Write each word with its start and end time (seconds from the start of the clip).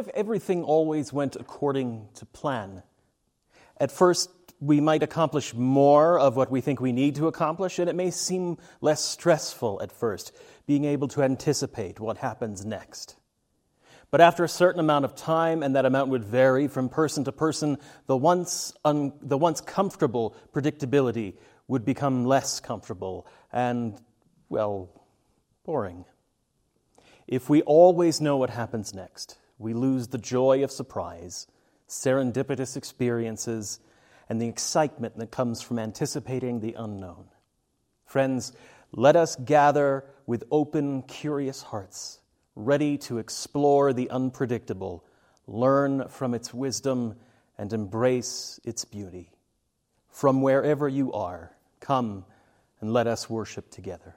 If 0.00 0.08
everything 0.14 0.64
always 0.64 1.12
went 1.12 1.36
according 1.36 2.08
to 2.14 2.24
plan? 2.24 2.82
At 3.76 3.92
first, 3.92 4.30
we 4.58 4.80
might 4.80 5.02
accomplish 5.02 5.52
more 5.52 6.18
of 6.18 6.36
what 6.36 6.50
we 6.50 6.62
think 6.62 6.80
we 6.80 6.92
need 6.92 7.16
to 7.16 7.26
accomplish, 7.26 7.78
and 7.78 7.86
it 7.86 7.94
may 7.94 8.10
seem 8.10 8.56
less 8.80 9.04
stressful 9.04 9.82
at 9.82 9.92
first, 9.92 10.32
being 10.66 10.86
able 10.86 11.06
to 11.08 11.22
anticipate 11.22 12.00
what 12.00 12.16
happens 12.16 12.64
next. 12.64 13.16
But 14.10 14.22
after 14.22 14.42
a 14.42 14.48
certain 14.48 14.80
amount 14.80 15.04
of 15.04 15.14
time, 15.16 15.62
and 15.62 15.76
that 15.76 15.84
amount 15.84 16.08
would 16.08 16.24
vary 16.24 16.66
from 16.66 16.88
person 16.88 17.24
to 17.24 17.32
person, 17.32 17.76
the 18.06 18.16
once, 18.16 18.72
un, 18.86 19.12
the 19.20 19.36
once 19.36 19.60
comfortable 19.60 20.34
predictability 20.54 21.34
would 21.68 21.84
become 21.84 22.24
less 22.24 22.58
comfortable 22.58 23.26
and, 23.52 24.00
well, 24.48 24.88
boring. 25.66 26.06
If 27.26 27.50
we 27.50 27.60
always 27.60 28.22
know 28.22 28.38
what 28.38 28.48
happens 28.48 28.94
next, 28.94 29.36
we 29.60 29.74
lose 29.74 30.08
the 30.08 30.18
joy 30.18 30.64
of 30.64 30.72
surprise, 30.72 31.46
serendipitous 31.86 32.78
experiences, 32.78 33.78
and 34.28 34.40
the 34.40 34.48
excitement 34.48 35.18
that 35.18 35.30
comes 35.30 35.60
from 35.60 35.78
anticipating 35.78 36.60
the 36.60 36.72
unknown. 36.72 37.26
Friends, 38.06 38.52
let 38.90 39.16
us 39.16 39.36
gather 39.36 40.04
with 40.26 40.44
open, 40.50 41.02
curious 41.02 41.62
hearts, 41.62 42.20
ready 42.56 42.96
to 42.96 43.18
explore 43.18 43.92
the 43.92 44.08
unpredictable, 44.08 45.04
learn 45.46 46.08
from 46.08 46.32
its 46.32 46.54
wisdom, 46.54 47.16
and 47.58 47.72
embrace 47.74 48.58
its 48.64 48.86
beauty. 48.86 49.30
From 50.08 50.40
wherever 50.40 50.88
you 50.88 51.12
are, 51.12 51.54
come 51.80 52.24
and 52.80 52.94
let 52.94 53.06
us 53.06 53.28
worship 53.28 53.70
together. 53.70 54.16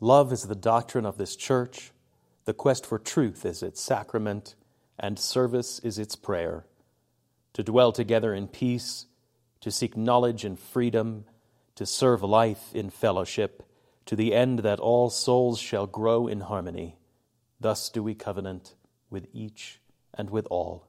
Love 0.00 0.32
is 0.32 0.44
the 0.44 0.54
doctrine 0.54 1.04
of 1.04 1.18
this 1.18 1.34
church, 1.34 1.92
the 2.44 2.54
quest 2.54 2.86
for 2.86 2.98
truth 2.98 3.44
is 3.44 3.62
its 3.62 3.80
sacrament, 3.80 4.54
and 4.98 5.18
service 5.18 5.80
is 5.80 5.98
its 5.98 6.14
prayer. 6.14 6.64
To 7.54 7.64
dwell 7.64 7.90
together 7.90 8.32
in 8.32 8.46
peace, 8.46 9.06
to 9.60 9.70
seek 9.70 9.96
knowledge 9.96 10.44
and 10.44 10.58
freedom, 10.58 11.24
to 11.74 11.84
serve 11.84 12.22
life 12.22 12.74
in 12.74 12.90
fellowship, 12.90 13.64
to 14.06 14.14
the 14.14 14.34
end 14.34 14.60
that 14.60 14.80
all 14.80 15.10
souls 15.10 15.58
shall 15.58 15.86
grow 15.86 16.28
in 16.28 16.40
harmony. 16.40 16.96
Thus 17.60 17.90
do 17.90 18.02
we 18.02 18.14
covenant 18.14 18.74
with 19.10 19.26
each 19.32 19.80
and 20.14 20.30
with 20.30 20.46
all. 20.50 20.86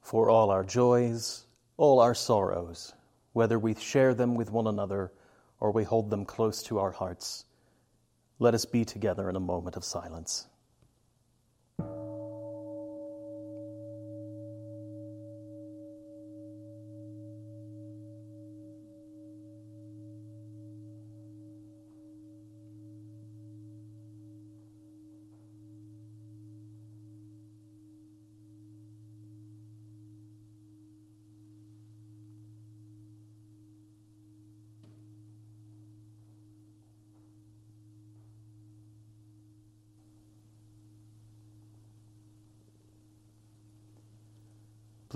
For 0.00 0.30
all 0.30 0.50
our 0.50 0.64
joys, 0.64 1.44
all 1.76 2.00
our 2.00 2.14
sorrows, 2.14 2.94
whether 3.34 3.58
we 3.58 3.74
share 3.74 4.14
them 4.14 4.34
with 4.34 4.50
one 4.50 4.66
another 4.66 5.12
or 5.60 5.70
we 5.70 5.84
hold 5.84 6.10
them 6.10 6.24
close 6.24 6.62
to 6.64 6.78
our 6.78 6.90
hearts, 6.90 7.44
let 8.40 8.54
us 8.54 8.64
be 8.64 8.84
together 8.84 9.30
in 9.30 9.36
a 9.36 9.40
moment 9.40 9.76
of 9.76 9.84
silence. 9.84 10.47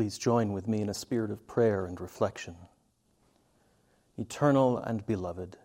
Please 0.02 0.18
join 0.18 0.52
with 0.52 0.66
me 0.66 0.80
in 0.80 0.88
a 0.88 0.94
spirit 0.94 1.30
of 1.30 1.46
prayer 1.46 1.86
and 1.86 2.00
reflection. 2.00 2.56
Eternal 4.18 4.76
and 4.76 5.06
beloved, 5.06 5.56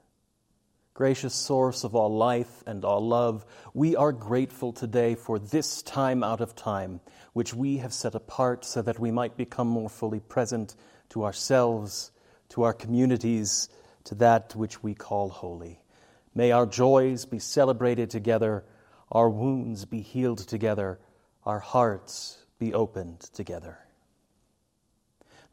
gracious 0.94 1.34
source 1.34 1.84
of 1.84 1.96
all 1.96 2.16
life 2.16 2.64
and 2.68 2.86
all 2.86 3.02
love, 3.02 3.44
we 3.74 3.96
are 3.96 4.12
grateful 4.12 4.72
today 4.72 5.16
for 5.16 5.40
this 5.40 5.82
time 5.82 6.24
out 6.24 6.40
of 6.40 6.56
time, 6.56 7.02
which 7.34 7.56
we 7.56 7.78
have 7.78 7.92
set 7.92 8.14
apart 8.14 8.64
so 8.64 8.84
that 8.84 9.00
we 9.00 9.10
might 9.10 9.38
become 9.38 9.68
more 9.68 9.90
fully 9.90 10.20
present 10.20 10.76
to 11.10 11.26
ourselves, 11.26 12.12
to 12.50 12.62
our 12.62 12.74
communities, 12.74 13.70
to 14.04 14.14
that 14.14 14.56
which 14.56 14.84
we 14.84 14.94
call 14.94 15.30
holy. 15.30 15.82
May 16.36 16.52
our 16.52 16.68
joys 16.68 17.26
be 17.26 17.40
celebrated 17.40 18.12
together, 18.12 18.66
our 19.12 19.32
wounds 19.32 19.86
be 19.86 20.02
healed 20.02 20.48
together, 20.48 21.00
our 21.44 21.60
hearts 21.60 22.46
be 22.60 22.72
opened 22.72 23.22
together. 23.34 23.80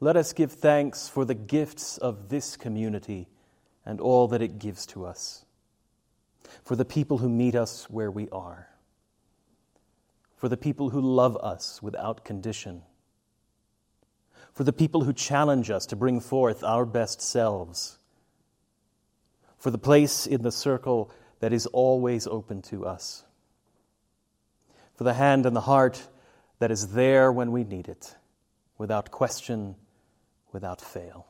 Let 0.00 0.16
us 0.16 0.32
give 0.32 0.52
thanks 0.52 1.08
for 1.08 1.24
the 1.24 1.34
gifts 1.34 1.98
of 1.98 2.28
this 2.28 2.56
community 2.56 3.28
and 3.86 4.00
all 4.00 4.28
that 4.28 4.42
it 4.42 4.58
gives 4.58 4.86
to 4.86 5.04
us, 5.04 5.44
for 6.62 6.76
the 6.76 6.84
people 6.84 7.18
who 7.18 7.28
meet 7.28 7.54
us 7.54 7.88
where 7.88 8.10
we 8.10 8.28
are, 8.30 8.68
for 10.36 10.48
the 10.48 10.56
people 10.56 10.90
who 10.90 11.00
love 11.00 11.36
us 11.36 11.82
without 11.82 12.24
condition, 12.24 12.82
for 14.52 14.64
the 14.64 14.72
people 14.72 15.04
who 15.04 15.12
challenge 15.12 15.70
us 15.70 15.86
to 15.86 15.96
bring 15.96 16.20
forth 16.20 16.64
our 16.64 16.84
best 16.84 17.20
selves, 17.20 17.98
for 19.58 19.70
the 19.70 19.78
place 19.78 20.26
in 20.26 20.42
the 20.42 20.52
circle 20.52 21.10
that 21.40 21.52
is 21.52 21.66
always 21.66 22.26
open 22.26 22.62
to 22.62 22.84
us, 22.84 23.24
for 24.94 25.04
the 25.04 25.14
hand 25.14 25.46
and 25.46 25.54
the 25.54 25.60
heart 25.60 26.08
that 26.58 26.70
is 26.70 26.88
there 26.88 27.30
when 27.30 27.52
we 27.52 27.64
need 27.64 27.88
it, 27.88 28.16
without 28.76 29.10
question 29.10 29.76
without 30.54 30.80
fail. 30.80 31.26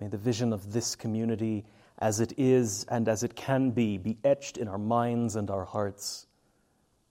May 0.00 0.08
the 0.08 0.16
vision 0.16 0.52
of 0.52 0.72
this 0.72 0.96
community, 0.96 1.66
as 1.98 2.18
it 2.18 2.32
is 2.38 2.84
and 2.88 3.06
as 3.06 3.22
it 3.22 3.36
can 3.36 3.70
be, 3.70 3.98
be 3.98 4.16
etched 4.24 4.56
in 4.56 4.66
our 4.66 4.78
minds 4.78 5.36
and 5.36 5.50
our 5.50 5.66
hearts, 5.66 6.26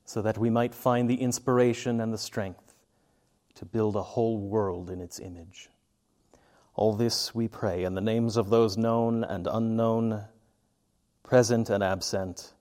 so 0.03 0.23
that 0.23 0.39
we 0.39 0.49
might 0.49 0.73
find 0.73 1.07
the 1.07 1.21
inspiration 1.21 2.01
and 2.01 2.11
the 2.11 2.17
strength 2.17 2.73
to 3.53 3.63
build 3.63 3.95
a 3.95 4.01
whole 4.01 4.39
world 4.39 4.89
in 4.89 4.99
its 4.99 5.19
image. 5.19 5.69
All 6.73 6.93
this 6.93 7.35
we 7.35 7.47
pray 7.47 7.83
in 7.83 7.93
the 7.93 8.01
names 8.01 8.35
of 8.35 8.49
those 8.49 8.75
known 8.75 9.23
and 9.23 9.47
unknown, 9.51 10.25
present 11.21 11.69
and 11.69 11.83
absent, 11.83 12.53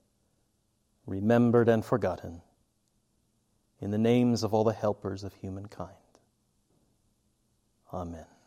remembered 1.07 1.71
and 1.71 1.83
forgotten, 1.83 2.43
in 3.81 3.91
the 3.91 3.99
names 3.99 4.43
of 4.43 4.53
all 4.53 4.65
the 4.65 4.73
helpers 4.73 5.25
of 5.25 5.33
humankind. 5.35 5.95
Amen. 7.93 8.38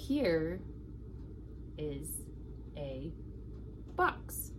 Here 0.00 0.60
is 1.76 2.08
a 2.76 3.12
box. 3.96 4.50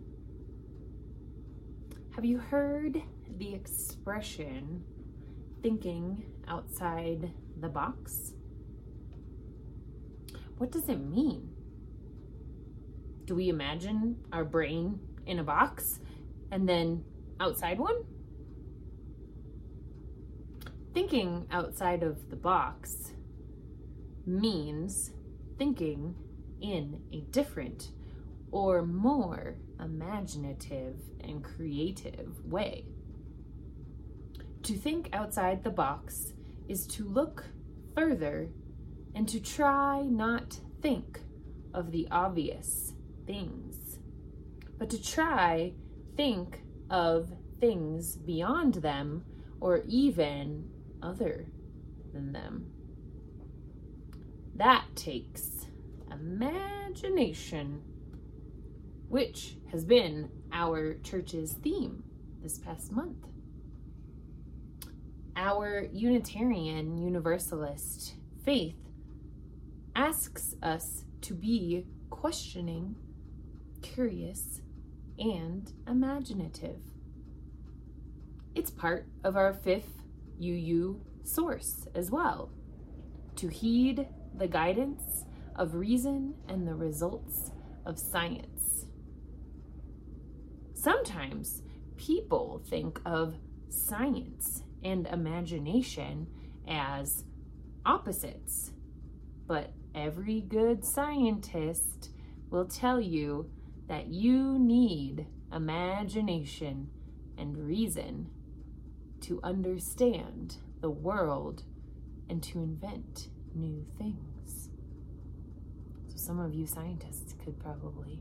Have 2.14 2.24
you 2.24 2.38
heard 2.38 3.02
the 3.38 3.52
expression 3.52 4.84
thinking 5.60 6.24
outside 6.46 7.32
the 7.60 7.68
box? 7.68 8.34
What 10.58 10.70
does 10.70 10.88
it 10.88 11.00
mean? 11.00 11.50
Do 13.24 13.34
we 13.34 13.48
imagine 13.48 14.18
our 14.32 14.44
brain 14.44 15.00
in 15.26 15.40
a 15.40 15.44
box 15.44 15.98
and 16.52 16.68
then 16.68 17.04
outside 17.40 17.80
one? 17.80 18.04
Thinking 20.94 21.48
outside 21.50 22.04
of 22.04 22.30
the 22.30 22.36
box 22.36 23.12
means 24.24 25.10
thinking 25.62 26.12
in 26.60 27.00
a 27.12 27.20
different 27.30 27.92
or 28.50 28.82
more 28.82 29.54
imaginative 29.78 30.96
and 31.20 31.44
creative 31.44 32.44
way. 32.44 32.84
To 34.64 34.72
think 34.72 35.08
outside 35.12 35.62
the 35.62 35.70
box 35.70 36.32
is 36.68 36.84
to 36.88 37.04
look 37.04 37.44
further 37.94 38.48
and 39.14 39.28
to 39.28 39.38
try 39.38 40.02
not 40.02 40.58
think 40.80 41.20
of 41.72 41.92
the 41.92 42.08
obvious 42.10 42.94
things, 43.24 44.00
but 44.80 44.90
to 44.90 45.00
try 45.00 45.74
think 46.16 46.62
of 46.90 47.30
things 47.60 48.16
beyond 48.16 48.74
them 48.74 49.24
or 49.60 49.84
even 49.86 50.68
other 51.00 51.46
than 52.12 52.32
them. 52.32 52.66
That 54.56 54.86
takes 54.96 55.51
imagination, 56.14 57.82
which 59.08 59.56
has 59.70 59.84
been 59.84 60.28
our 60.52 60.94
church's 61.02 61.52
theme 61.54 62.02
this 62.42 62.58
past 62.58 62.92
month. 62.92 63.26
Our 65.36 65.88
Unitarian 65.92 66.98
Universalist 66.98 68.14
faith 68.44 68.76
asks 69.94 70.54
us 70.62 71.04
to 71.22 71.34
be 71.34 71.86
questioning, 72.10 72.96
curious, 73.80 74.60
and 75.18 75.72
imaginative. 75.88 76.80
It's 78.54 78.70
part 78.70 79.06
of 79.24 79.36
our 79.36 79.54
fifth 79.54 80.02
UU 80.40 81.00
source 81.24 81.86
as 81.94 82.10
well 82.10 82.50
to 83.36 83.48
heed 83.48 84.06
the 84.34 84.46
guidance 84.46 85.24
of 85.56 85.74
reason 85.74 86.34
and 86.48 86.66
the 86.66 86.74
results 86.74 87.50
of 87.84 87.98
science. 87.98 88.86
Sometimes 90.74 91.62
people 91.96 92.62
think 92.68 93.00
of 93.04 93.36
science 93.68 94.62
and 94.82 95.06
imagination 95.06 96.26
as 96.68 97.24
opposites, 97.86 98.72
but 99.46 99.72
every 99.94 100.40
good 100.40 100.84
scientist 100.84 102.10
will 102.50 102.66
tell 102.66 103.00
you 103.00 103.50
that 103.88 104.08
you 104.08 104.58
need 104.58 105.26
imagination 105.52 106.88
and 107.38 107.56
reason 107.56 108.28
to 109.20 109.40
understand 109.42 110.56
the 110.80 110.90
world 110.90 111.62
and 112.28 112.42
to 112.42 112.58
invent 112.58 113.28
new 113.54 113.84
things. 113.98 114.31
So, 116.22 116.28
some 116.28 116.40
of 116.40 116.54
you 116.54 116.66
scientists 116.66 117.34
could 117.44 117.58
probably 117.58 118.20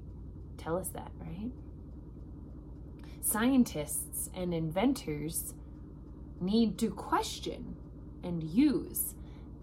tell 0.58 0.77
us 0.77 0.89
that, 0.89 1.12
right? 1.20 1.51
Scientists 3.22 4.29
and 4.34 4.53
inventors 4.53 5.53
need 6.39 6.77
to 6.79 6.89
question 6.89 7.75
and 8.24 8.43
use 8.43 9.13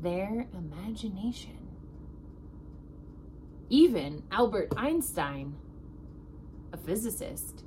their 0.01 0.47
imagination. 0.57 1.69
Even 3.69 4.23
Albert 4.31 4.73
Einstein, 4.77 5.57
a 6.73 6.77
physicist, 6.77 7.65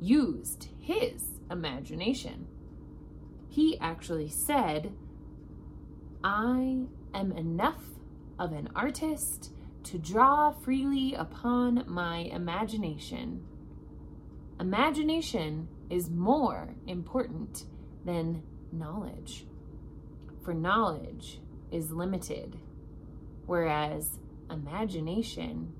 used 0.00 0.68
his 0.80 1.40
imagination. 1.50 2.46
He 3.48 3.78
actually 3.80 4.28
said, 4.28 4.92
I 6.24 6.86
am 7.14 7.32
enough 7.32 7.84
of 8.38 8.52
an 8.52 8.68
artist 8.74 9.52
to 9.86 9.98
draw 9.98 10.50
freely 10.50 11.14
upon 11.14 11.84
my 11.86 12.18
imagination. 12.18 13.46
Imagination 14.58 15.68
is 15.88 16.10
more 16.10 16.74
important 16.88 17.66
than 18.04 18.42
knowledge, 18.72 19.46
for 20.42 20.54
knowledge 20.54 21.40
is 21.70 21.92
limited, 21.92 22.58
whereas 23.46 24.18
imagination 24.50 25.72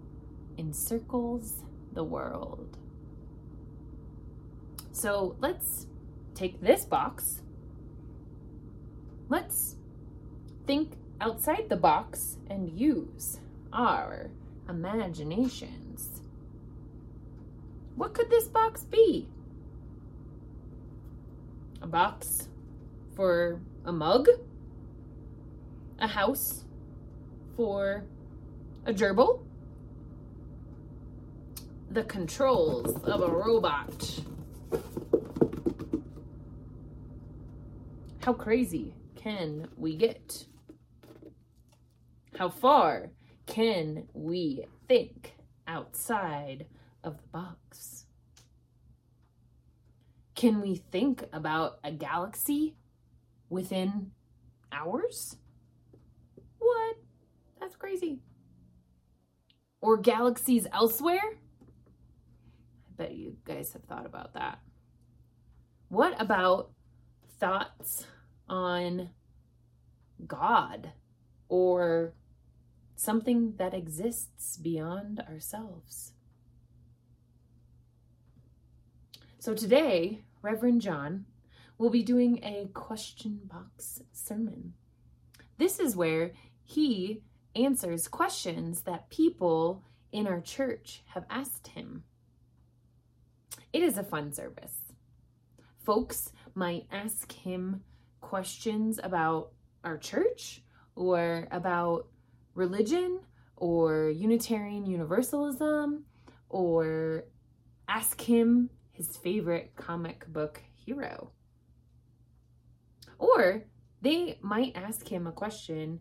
encircles 0.56 1.64
the 1.92 2.04
world. 2.04 2.78
So 4.92 5.36
let's 5.40 5.88
take 6.34 6.60
this 6.60 6.84
box. 6.84 7.42
Let's 9.28 9.74
think 10.64 10.92
outside 11.20 11.68
the 11.68 11.76
box 11.76 12.38
and 12.48 12.70
use 12.70 13.40
our 13.72 14.30
imaginations. 14.68 16.22
What 17.94 18.14
could 18.14 18.30
this 18.30 18.48
box 18.48 18.84
be? 18.84 19.28
A 21.82 21.86
box 21.86 22.48
for 23.14 23.60
a 23.84 23.92
mug? 23.92 24.28
A 25.98 26.06
house 26.06 26.64
for 27.56 28.04
a 28.84 28.92
gerbil? 28.92 29.44
The 31.90 32.04
controls 32.04 33.02
of 33.04 33.22
a 33.22 33.30
robot. 33.30 34.20
How 38.20 38.32
crazy 38.32 38.92
can 39.14 39.68
we 39.76 39.96
get? 39.96 40.46
How 42.36 42.50
far 42.50 43.10
can 43.46 44.08
we 44.12 44.64
think 44.88 45.34
outside 45.66 46.66
of 47.02 47.16
the 47.16 47.28
box? 47.28 48.06
Can 50.34 50.60
we 50.60 50.76
think 50.76 51.24
about 51.32 51.78
a 51.82 51.90
galaxy 51.90 52.76
within 53.48 54.10
hours? 54.70 55.36
What? 56.58 56.96
That's 57.60 57.76
crazy. 57.76 58.20
Or 59.80 59.96
galaxies 59.96 60.66
elsewhere? 60.72 61.22
I 61.22 62.92
bet 62.96 63.14
you 63.14 63.36
guys 63.44 63.72
have 63.72 63.84
thought 63.84 64.06
about 64.06 64.34
that. 64.34 64.58
What 65.88 66.20
about 66.20 66.72
thoughts 67.38 68.06
on 68.48 69.10
God 70.26 70.92
or 71.48 72.14
something 72.96 73.54
that 73.58 73.74
exists 73.74 74.56
beyond 74.56 75.20
ourselves? 75.20 76.12
So 79.38 79.54
today, 79.54 80.24
Reverend 80.42 80.80
John 80.80 81.26
will 81.78 81.90
be 81.90 82.02
doing 82.02 82.42
a 82.42 82.68
question 82.74 83.40
box 83.44 84.02
sermon. 84.12 84.72
This 85.58 85.78
is 85.78 85.94
where 85.94 86.32
he 86.64 87.22
answers 87.54 88.08
questions 88.08 88.82
that 88.82 89.08
people 89.08 89.84
in 90.10 90.26
our 90.26 90.40
church 90.40 91.02
have 91.06 91.24
asked 91.30 91.68
him. 91.68 92.04
It 93.72 93.82
is 93.82 93.98
a 93.98 94.02
fun 94.02 94.32
service. 94.32 94.92
Folks 95.84 96.32
might 96.54 96.86
ask 96.90 97.30
him 97.32 97.82
questions 98.20 98.98
about 99.02 99.52
our 99.84 99.96
church 99.96 100.62
or 100.96 101.46
about 101.50 102.08
religion 102.56 103.20
or 103.56 104.10
Unitarian 104.10 104.86
Universalism 104.86 106.04
or 106.48 107.24
ask 107.88 108.20
him 108.20 108.70
his 108.92 109.16
favorite 109.16 109.72
comic 109.76 110.26
book 110.32 110.60
hero. 110.74 111.30
Or 113.18 113.64
they 114.02 114.38
might 114.42 114.76
ask 114.76 115.06
him 115.06 115.26
a 115.26 115.32
question 115.32 116.00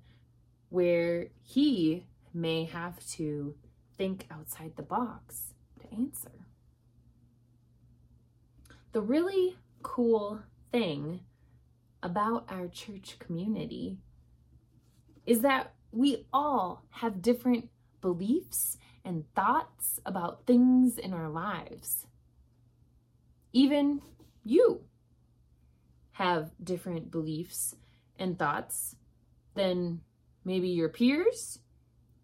where 0.70 1.28
he 1.41 2.08
may 2.34 2.65
have 2.65 3.06
to 3.08 3.56
think 3.98 4.26
outside 4.32 4.74
the 4.76 4.84
box 4.84 5.54
to 5.80 5.96
answer. 5.96 6.48
The 8.91 9.02
really 9.02 9.58
cool 9.84 10.39
thing 10.72 11.22
about 12.04 12.46
our 12.50 12.68
church 12.68 13.18
community 13.20 13.98
is 15.26 15.41
that 15.41 15.74
we 15.95 16.25
all 16.34 16.84
have 16.89 17.21
different 17.21 17.69
beliefs 18.01 18.77
and 19.05 19.23
thoughts 19.34 19.99
about 20.05 20.45
things 20.45 20.97
in 20.97 21.13
our 21.13 21.29
lives. 21.29 22.05
Even 23.53 24.01
you 24.43 24.81
have 26.12 26.51
different 26.62 27.12
beliefs 27.12 27.75
and 28.19 28.38
thoughts 28.38 28.97
than 29.53 30.01
maybe 30.43 30.67
your 30.67 30.89
peers 30.89 31.60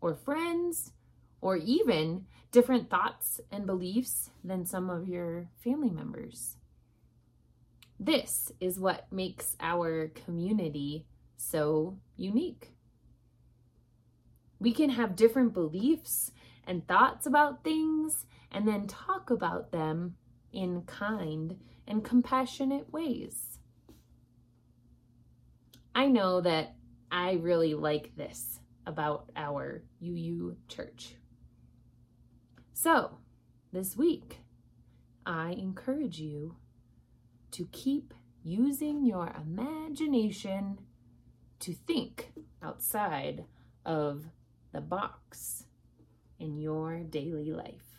or 0.01 0.15
friends, 0.15 0.91
or 1.39 1.55
even 1.57 2.25
different 2.51 2.89
thoughts 2.89 3.39
and 3.51 3.65
beliefs 3.65 4.31
than 4.43 4.65
some 4.65 4.89
of 4.89 5.07
your 5.07 5.47
family 5.63 5.89
members. 5.91 6.57
This 7.99 8.51
is 8.59 8.79
what 8.79 9.11
makes 9.11 9.55
our 9.59 10.07
community 10.25 11.05
so 11.37 11.97
unique. 12.17 12.73
We 14.61 14.73
can 14.73 14.91
have 14.91 15.15
different 15.15 15.55
beliefs 15.55 16.31
and 16.67 16.87
thoughts 16.87 17.25
about 17.25 17.63
things 17.63 18.27
and 18.51 18.67
then 18.67 18.85
talk 18.85 19.31
about 19.31 19.71
them 19.71 20.17
in 20.53 20.83
kind 20.83 21.57
and 21.87 22.05
compassionate 22.05 22.93
ways. 22.93 23.57
I 25.95 26.05
know 26.05 26.41
that 26.41 26.75
I 27.11 27.33
really 27.33 27.73
like 27.73 28.15
this 28.15 28.59
about 28.85 29.31
our 29.35 29.81
UU 29.99 30.57
church. 30.67 31.15
So, 32.73 33.17
this 33.73 33.97
week, 33.97 34.41
I 35.25 35.53
encourage 35.53 36.19
you 36.19 36.57
to 37.49 37.65
keep 37.71 38.13
using 38.43 39.07
your 39.07 39.33
imagination 39.35 40.77
to 41.61 41.73
think 41.73 42.31
outside 42.61 43.45
of 43.85 44.25
the 44.71 44.81
box 44.81 45.65
in 46.39 46.57
your 46.57 46.99
daily 46.99 47.51
life. 47.51 47.90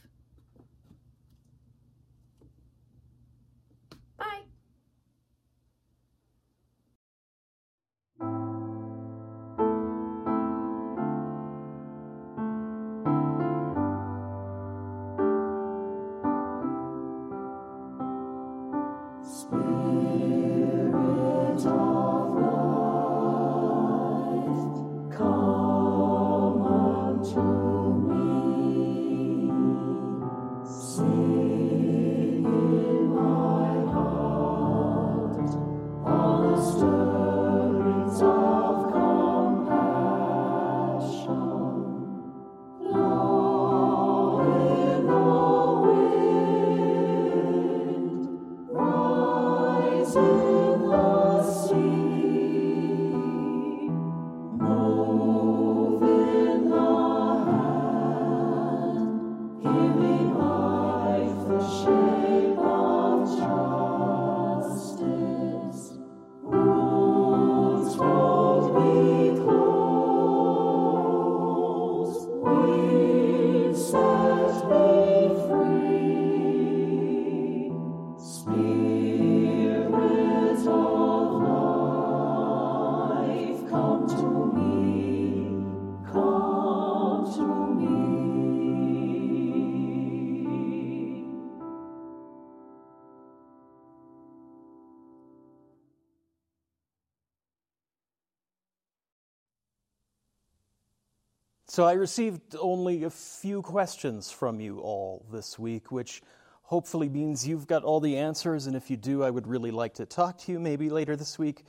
So 101.72 101.84
I 101.84 101.94
received 101.94 102.54
only 102.58 103.04
a 103.04 103.10
few 103.10 103.62
questions 103.62 104.30
from 104.30 104.60
you 104.60 104.80
all 104.80 105.24
this 105.32 105.58
week, 105.58 105.90
which 105.90 106.22
hopefully 106.72 107.10
means 107.10 107.46
you've 107.46 107.66
got 107.66 107.84
all 107.84 108.00
the 108.00 108.16
answers. 108.16 108.66
And 108.66 108.74
if 108.74 108.90
you 108.90 108.96
do, 108.96 109.22
I 109.22 109.28
would 109.28 109.46
really 109.46 109.70
like 109.70 109.92
to 109.96 110.06
talk 110.06 110.38
to 110.38 110.52
you 110.52 110.58
maybe 110.58 110.88
later 110.88 111.16
this 111.16 111.38
week. 111.38 111.66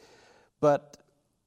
But 0.61 0.95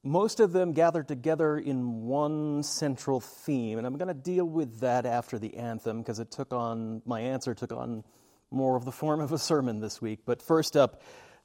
most 0.05 0.41
of 0.41 0.53
them 0.53 0.75
gathered 0.75 1.09
together 1.09 1.57
in 1.57 2.03
one 2.03 2.63
central 2.63 3.19
theme. 3.19 3.79
And 3.79 3.87
I'm 3.87 3.97
going 3.97 4.09
to 4.09 4.23
deal 4.33 4.45
with 4.45 4.81
that 4.81 5.07
after 5.07 5.39
the 5.39 5.57
anthem 5.57 6.03
because 6.03 6.19
it 6.19 6.31
took 6.31 6.53
on, 6.53 7.01
my 7.07 7.23
answer 7.23 7.55
took 7.55 7.73
on 7.73 8.05
more 8.51 8.77
of 8.77 8.85
the 8.85 8.93
form 8.93 9.21
of 9.21 9.33
a 9.33 9.39
sermon 9.39 9.81
this 9.81 10.03
week. 10.03 10.19
But 10.27 10.43
first 10.43 10.77
up, 10.77 11.01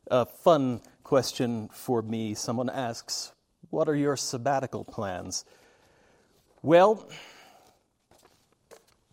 a 0.07 0.25
fun 0.25 0.81
question 1.05 1.69
for 1.71 2.01
me. 2.01 2.33
Someone 2.33 2.69
asks, 2.69 3.31
What 3.69 3.87
are 3.87 3.95
your 3.95 4.17
sabbatical 4.17 4.83
plans? 4.83 5.45
Well, 6.61 7.09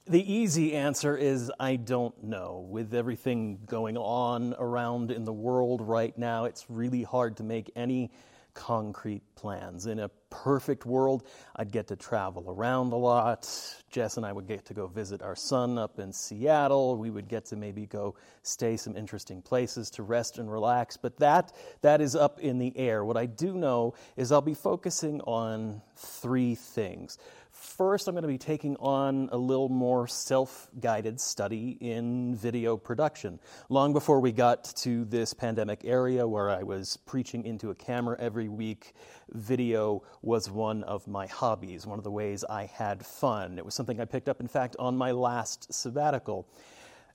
the 0.09 0.33
easy 0.33 0.75
answer 0.75 1.17
is 1.17 1.53
I 1.61 1.77
don't 1.77 2.25
know. 2.25 2.67
With 2.69 2.95
everything 2.95 3.61
going 3.67 3.97
on 3.97 4.55
around 4.59 5.11
in 5.11 5.25
the 5.25 5.33
world 5.33 5.83
right 5.83 6.17
now, 6.17 6.45
it's 6.45 6.65
really 6.69 7.03
hard 7.03 7.37
to 7.39 7.43
make 7.43 7.71
any 7.77 8.11
concrete 8.55 9.23
plans. 9.37 9.87
In 9.87 10.01
a 10.01 10.09
perfect 10.31 10.85
world, 10.85 11.23
I'd 11.55 11.71
get 11.71 11.87
to 11.89 11.97
travel 11.97 12.45
around 12.49 12.93
a 12.93 12.97
lot. 12.97 13.49
Jess 13.91 14.17
and 14.17 14.27
I 14.27 14.33
would 14.33 14.49
get 14.49 14.65
to 14.67 14.75
go 14.75 14.89
visit 14.89 15.23
our 15.23 15.37
son 15.37 15.79
up 15.79 15.99
in 16.01 16.13
Seattle. 16.13 16.97
We 16.97 17.11
would 17.11 17.29
get 17.29 17.45
to 17.47 17.57
maybe 17.57 17.87
go 17.87 18.17
stay 18.43 18.77
some 18.77 18.97
interesting 18.97 19.43
places 19.43 19.91
to 19.91 20.03
rest 20.03 20.39
and 20.39 20.51
relax. 20.51 20.97
But 20.97 21.19
that 21.19 21.53
that 21.83 22.01
is 22.01 22.17
up 22.17 22.41
in 22.41 22.59
the 22.59 22.77
air. 22.77 23.05
What 23.05 23.17
I 23.17 23.27
do 23.27 23.55
know 23.55 23.95
is 24.17 24.33
I'll 24.33 24.41
be 24.41 24.55
focusing 24.55 25.21
on 25.21 25.81
three 25.97 26.55
things. 26.55 27.19
First, 27.79 28.09
I'm 28.09 28.15
going 28.17 28.23
to 28.23 28.29
be 28.29 28.39
taking 28.39 28.75
on 28.79 29.29
a 29.31 29.39
little 29.39 29.69
more 29.69 30.09
self 30.09 30.69
guided 30.81 31.21
study 31.21 31.79
in 31.81 32.35
video 32.35 32.77
production. 32.77 33.39
Long 33.69 33.93
before 33.93 34.19
we 34.19 34.33
got 34.33 34.65
to 34.79 35.05
this 35.05 35.33
pandemic 35.33 35.85
area 35.85 36.27
where 36.27 36.51
I 36.51 36.65
was 36.65 36.97
preaching 37.07 37.45
into 37.45 37.71
a 37.71 37.77
camera 37.77 38.17
every 38.19 38.49
week, 38.49 38.95
video 39.31 40.03
was 40.23 40.51
one 40.51 40.83
of 40.83 41.07
my 41.07 41.29
hobbies, 41.29 41.87
one 41.87 41.99
of 41.99 42.05
the 42.05 42.11
ways 42.11 42.43
I 42.43 42.65
had 42.65 43.07
fun. 43.07 43.59
It 43.59 43.65
was 43.65 43.77
something 43.77 44.01
I 44.01 44.07
picked 44.07 44.29
up, 44.29 44.41
in 44.41 44.49
fact, 44.49 44.75
on 44.81 44.97
my 44.97 45.13
last 45.13 45.73
sabbatical. 45.73 46.49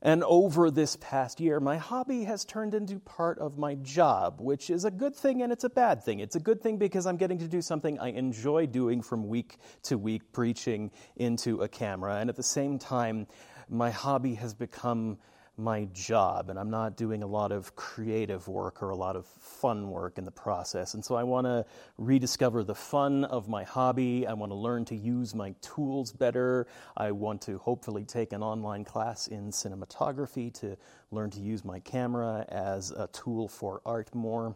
And 0.05 0.21
over 0.25 0.69
this 0.69 0.97
past 0.97 1.39
year, 1.39 1.61
my 1.61 1.77
hobby 1.77 2.25
has 2.25 2.43
turned 2.43 2.73
into 2.73 2.99
part 2.99 3.39
of 3.39 3.57
my 3.57 3.75
job, 3.75 4.41
which 4.41 4.69
is 4.69 4.83
a 4.83 4.91
good 4.91 5.15
thing 5.15 5.41
and 5.41 5.51
it's 5.51 5.63
a 5.63 5.69
bad 5.69 6.03
thing. 6.03 6.19
It's 6.19 6.35
a 6.35 6.41
good 6.41 6.61
thing 6.61 6.77
because 6.77 7.07
I'm 7.07 7.15
getting 7.15 7.37
to 7.37 7.47
do 7.47 7.61
something 7.61 7.97
I 7.99 8.09
enjoy 8.09 8.65
doing 8.65 9.01
from 9.01 9.29
week 9.29 9.59
to 9.83 9.97
week, 9.97 10.33
preaching 10.33 10.91
into 11.15 11.61
a 11.61 11.69
camera. 11.69 12.17
And 12.17 12.29
at 12.29 12.35
the 12.35 12.43
same 12.43 12.77
time, 12.77 13.27
my 13.69 13.91
hobby 13.91 14.35
has 14.35 14.53
become 14.53 15.19
my 15.57 15.85
job 15.93 16.49
and 16.49 16.57
I'm 16.57 16.71
not 16.71 16.97
doing 16.97 17.21
a 17.21 17.27
lot 17.27 17.51
of 17.51 17.75
creative 17.75 18.47
work 18.47 18.81
or 18.81 18.89
a 18.89 18.95
lot 18.95 19.15
of 19.15 19.27
fun 19.27 19.89
work 19.89 20.17
in 20.17 20.25
the 20.25 20.31
process. 20.31 20.95
And 20.95 21.05
so 21.05 21.15
I 21.15 21.23
want 21.23 21.45
to 21.45 21.65
rediscover 21.97 22.63
the 22.63 22.73
fun 22.73 23.23
of 23.25 23.47
my 23.47 23.63
hobby. 23.63 24.25
I 24.25 24.33
want 24.33 24.51
to 24.51 24.55
learn 24.55 24.83
to 24.85 24.95
use 24.95 25.35
my 25.35 25.53
tools 25.61 26.11
better. 26.11 26.65
I 26.97 27.11
want 27.11 27.41
to 27.43 27.59
hopefully 27.59 28.03
take 28.03 28.33
an 28.33 28.41
online 28.41 28.83
class 28.83 29.27
in 29.27 29.51
cinematography 29.51 30.51
to 30.55 30.75
learn 31.11 31.29
to 31.31 31.39
use 31.39 31.63
my 31.63 31.79
camera 31.79 32.45
as 32.49 32.89
a 32.89 33.07
tool 33.13 33.47
for 33.47 33.81
art 33.85 34.13
more. 34.15 34.55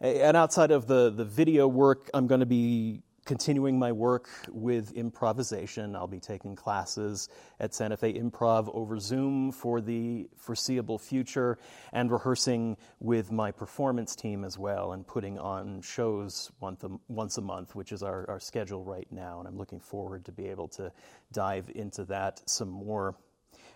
And 0.00 0.36
outside 0.36 0.72
of 0.72 0.88
the, 0.88 1.10
the 1.10 1.24
video 1.24 1.68
work, 1.68 2.10
I'm 2.12 2.26
going 2.26 2.40
to 2.40 2.46
be 2.46 3.02
continuing 3.24 3.78
my 3.78 3.90
work 3.90 4.28
with 4.50 4.92
improvisation. 4.92 5.96
I'll 5.96 6.06
be 6.06 6.20
taking 6.20 6.54
classes 6.54 7.28
at 7.58 7.74
Santa 7.74 7.96
Fe 7.96 8.12
Improv 8.14 8.74
over 8.74 8.98
Zoom 8.98 9.50
for 9.50 9.80
the 9.80 10.28
foreseeable 10.36 10.98
future 10.98 11.58
and 11.92 12.10
rehearsing 12.10 12.76
with 13.00 13.32
my 13.32 13.50
performance 13.50 14.14
team 14.14 14.44
as 14.44 14.58
well 14.58 14.92
and 14.92 15.06
putting 15.06 15.38
on 15.38 15.80
shows 15.80 16.50
once 16.60 17.38
a, 17.38 17.40
month, 17.40 17.74
which 17.74 17.92
is 17.92 18.02
our, 18.02 18.28
our 18.28 18.40
schedule 18.40 18.84
right 18.84 19.08
now. 19.10 19.38
And 19.38 19.48
I'm 19.48 19.56
looking 19.56 19.80
forward 19.80 20.24
to 20.26 20.32
be 20.32 20.48
able 20.48 20.68
to 20.68 20.92
dive 21.32 21.70
into 21.74 22.04
that 22.06 22.42
some 22.46 22.68
more. 22.68 23.16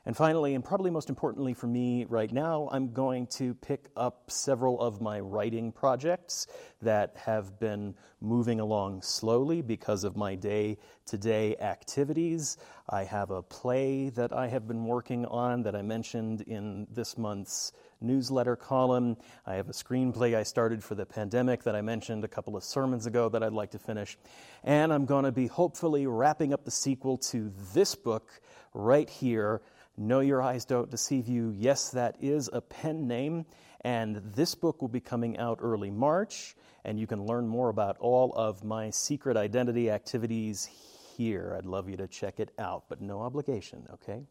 And 0.06 0.16
finally, 0.16 0.54
and 0.54 0.64
probably 0.64 0.90
most 0.90 1.08
importantly 1.08 1.54
for 1.54 1.66
me 1.66 2.06
right 2.06 2.32
now, 2.32 2.68
I'm 2.72 2.92
going 2.92 3.26
to 3.38 3.54
pick 3.54 3.88
up 3.96 4.30
several 4.30 4.80
of 4.80 5.00
my 5.00 5.20
writing 5.20 5.72
projects 5.72 6.46
that 6.80 7.16
have 7.16 7.58
been 7.58 7.94
moving 8.20 8.60
along 8.60 9.02
slowly 9.02 9.60
because 9.60 10.04
of 10.04 10.16
my 10.16 10.34
day 10.34 10.78
to 11.06 11.18
day 11.18 11.56
activities. 11.56 12.56
I 12.88 13.04
have 13.04 13.30
a 13.30 13.42
play 13.42 14.08
that 14.10 14.32
I 14.32 14.48
have 14.48 14.66
been 14.66 14.84
working 14.84 15.26
on 15.26 15.62
that 15.64 15.76
I 15.76 15.82
mentioned 15.82 16.42
in 16.42 16.86
this 16.90 17.18
month's 17.18 17.72
newsletter 18.00 18.56
column. 18.56 19.16
I 19.44 19.54
have 19.54 19.68
a 19.68 19.72
screenplay 19.72 20.34
I 20.36 20.44
started 20.44 20.82
for 20.82 20.94
the 20.94 21.04
pandemic 21.04 21.64
that 21.64 21.74
I 21.74 21.82
mentioned 21.82 22.24
a 22.24 22.28
couple 22.28 22.56
of 22.56 22.64
sermons 22.64 23.06
ago 23.06 23.28
that 23.28 23.42
I'd 23.42 23.52
like 23.52 23.72
to 23.72 23.78
finish. 23.78 24.16
And 24.64 24.92
I'm 24.92 25.04
going 25.04 25.24
to 25.24 25.32
be 25.32 25.48
hopefully 25.48 26.06
wrapping 26.06 26.52
up 26.52 26.64
the 26.64 26.70
sequel 26.70 27.18
to 27.18 27.52
this 27.74 27.94
book 27.94 28.40
right 28.72 29.08
here 29.08 29.60
Know 29.98 30.20
Your 30.20 30.40
Eyes 30.40 30.64
Don't 30.64 30.88
Deceive 30.90 31.26
You. 31.26 31.52
Yes, 31.56 31.90
that 31.90 32.16
is 32.20 32.48
a 32.52 32.60
pen 32.60 33.08
name. 33.08 33.44
And 33.80 34.22
this 34.34 34.54
book 34.54 34.80
will 34.80 34.88
be 34.88 35.00
coming 35.00 35.38
out 35.38 35.58
early 35.60 35.90
March. 35.90 36.54
And 36.84 37.00
you 37.00 37.08
can 37.08 37.26
learn 37.26 37.48
more 37.48 37.68
about 37.68 37.96
all 37.98 38.32
of 38.34 38.62
my 38.62 38.90
secret 38.90 39.36
identity 39.36 39.90
activities 39.90 40.70
here. 41.16 41.54
I'd 41.58 41.66
love 41.66 41.88
you 41.88 41.96
to 41.96 42.06
check 42.06 42.38
it 42.38 42.52
out, 42.60 42.84
but 42.88 43.00
no 43.00 43.20
obligation, 43.20 43.88
okay? 43.94 44.22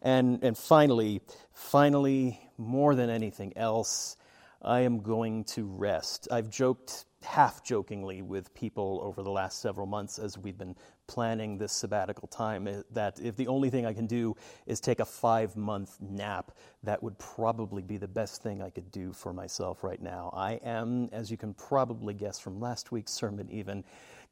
And, 0.00 0.44
and 0.44 0.56
finally, 0.56 1.22
finally, 1.52 2.40
more 2.56 2.94
than 2.94 3.10
anything 3.10 3.52
else, 3.56 4.16
I 4.62 4.80
am 4.80 5.00
going 5.00 5.44
to 5.44 5.66
rest. 5.66 6.28
I've 6.30 6.50
joked 6.50 7.04
half 7.22 7.64
jokingly 7.64 8.22
with 8.22 8.54
people 8.54 9.00
over 9.02 9.22
the 9.22 9.30
last 9.30 9.60
several 9.60 9.86
months 9.86 10.18
as 10.18 10.38
we've 10.38 10.56
been 10.56 10.76
planning 11.10 11.58
this 11.58 11.72
sabbatical 11.72 12.28
time 12.28 12.68
eh, 12.68 12.82
that 12.92 13.18
if 13.20 13.34
the 13.34 13.48
only 13.48 13.68
thing 13.68 13.84
I 13.84 13.92
can 13.92 14.06
do 14.06 14.36
is 14.66 14.78
take 14.78 15.00
a 15.00 15.04
five 15.04 15.56
month 15.56 15.96
nap, 16.00 16.52
that 16.84 17.02
would 17.02 17.18
probably 17.18 17.82
be 17.82 17.96
the 17.96 18.06
best 18.06 18.44
thing 18.44 18.62
I 18.62 18.70
could 18.70 18.92
do 18.92 19.12
for 19.12 19.32
myself 19.32 19.82
right 19.82 20.00
now. 20.00 20.30
I 20.32 20.60
am, 20.64 21.08
as 21.10 21.28
you 21.28 21.36
can 21.36 21.52
probably 21.54 22.14
guess 22.14 22.38
from 22.38 22.60
last 22.60 22.92
week's 22.92 23.10
sermon, 23.10 23.48
even 23.50 23.82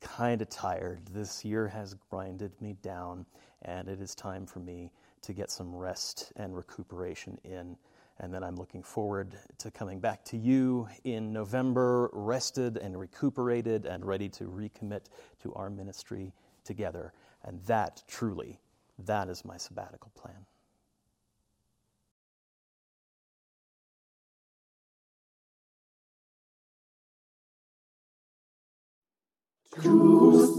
kind 0.00 0.40
of 0.40 0.48
tired. 0.50 1.00
This 1.10 1.44
year 1.44 1.66
has 1.66 1.94
grinded 2.10 2.52
me 2.62 2.76
down, 2.80 3.26
and 3.62 3.88
it 3.88 4.00
is 4.00 4.14
time 4.14 4.46
for 4.46 4.60
me 4.60 4.92
to 5.22 5.32
get 5.32 5.50
some 5.50 5.74
rest 5.74 6.32
and 6.36 6.56
recuperation 6.56 7.40
in. 7.42 7.76
And 8.20 8.32
then 8.32 8.44
I'm 8.44 8.54
looking 8.54 8.84
forward 8.84 9.34
to 9.58 9.72
coming 9.72 9.98
back 9.98 10.24
to 10.26 10.36
you 10.36 10.88
in 11.02 11.32
November, 11.32 12.08
rested 12.12 12.76
and 12.76 12.98
recuperated 12.98 13.84
and 13.84 14.04
ready 14.04 14.28
to 14.28 14.44
recommit 14.44 15.06
to 15.42 15.52
our 15.54 15.70
ministry 15.70 16.32
together. 16.68 17.12
And 17.42 17.60
that 17.62 18.04
truly, 18.06 18.60
that 19.04 19.28
is 19.28 19.44
my 19.44 19.56
sabbatical 19.56 20.12
plan. 20.14 20.46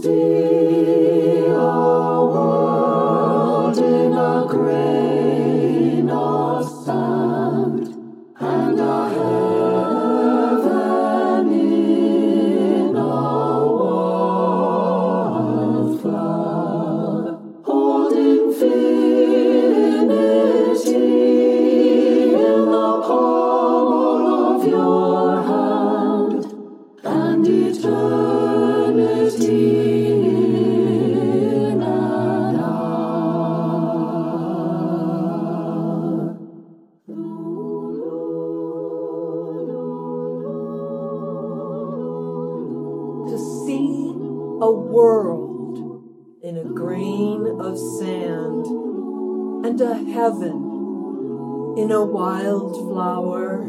See 0.02 1.46
our 1.48 2.26
world 2.26 3.78
heaven 50.12 51.74
in 51.76 51.90
a 51.92 52.04
wildflower. 52.04 53.64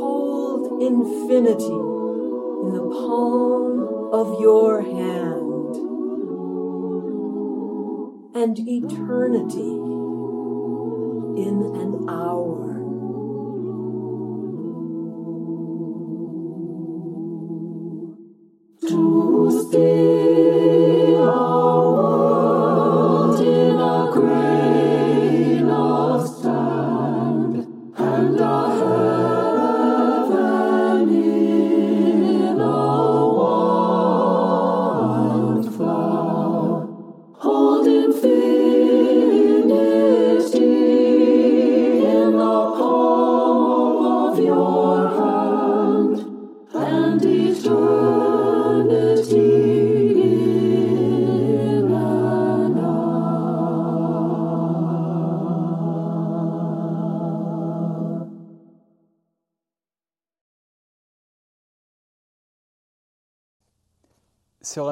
Hold 0.00 0.82
infinity 0.82 1.64
in 1.64 2.72
the 2.74 2.88
palm 2.90 4.12
of 4.12 4.40
your 4.40 4.82
hand 4.82 5.50
and 8.34 8.58
eternity 8.58 9.74
in 11.46 11.62
an 11.74 12.08
hour. 12.08 12.70
To 18.88 19.50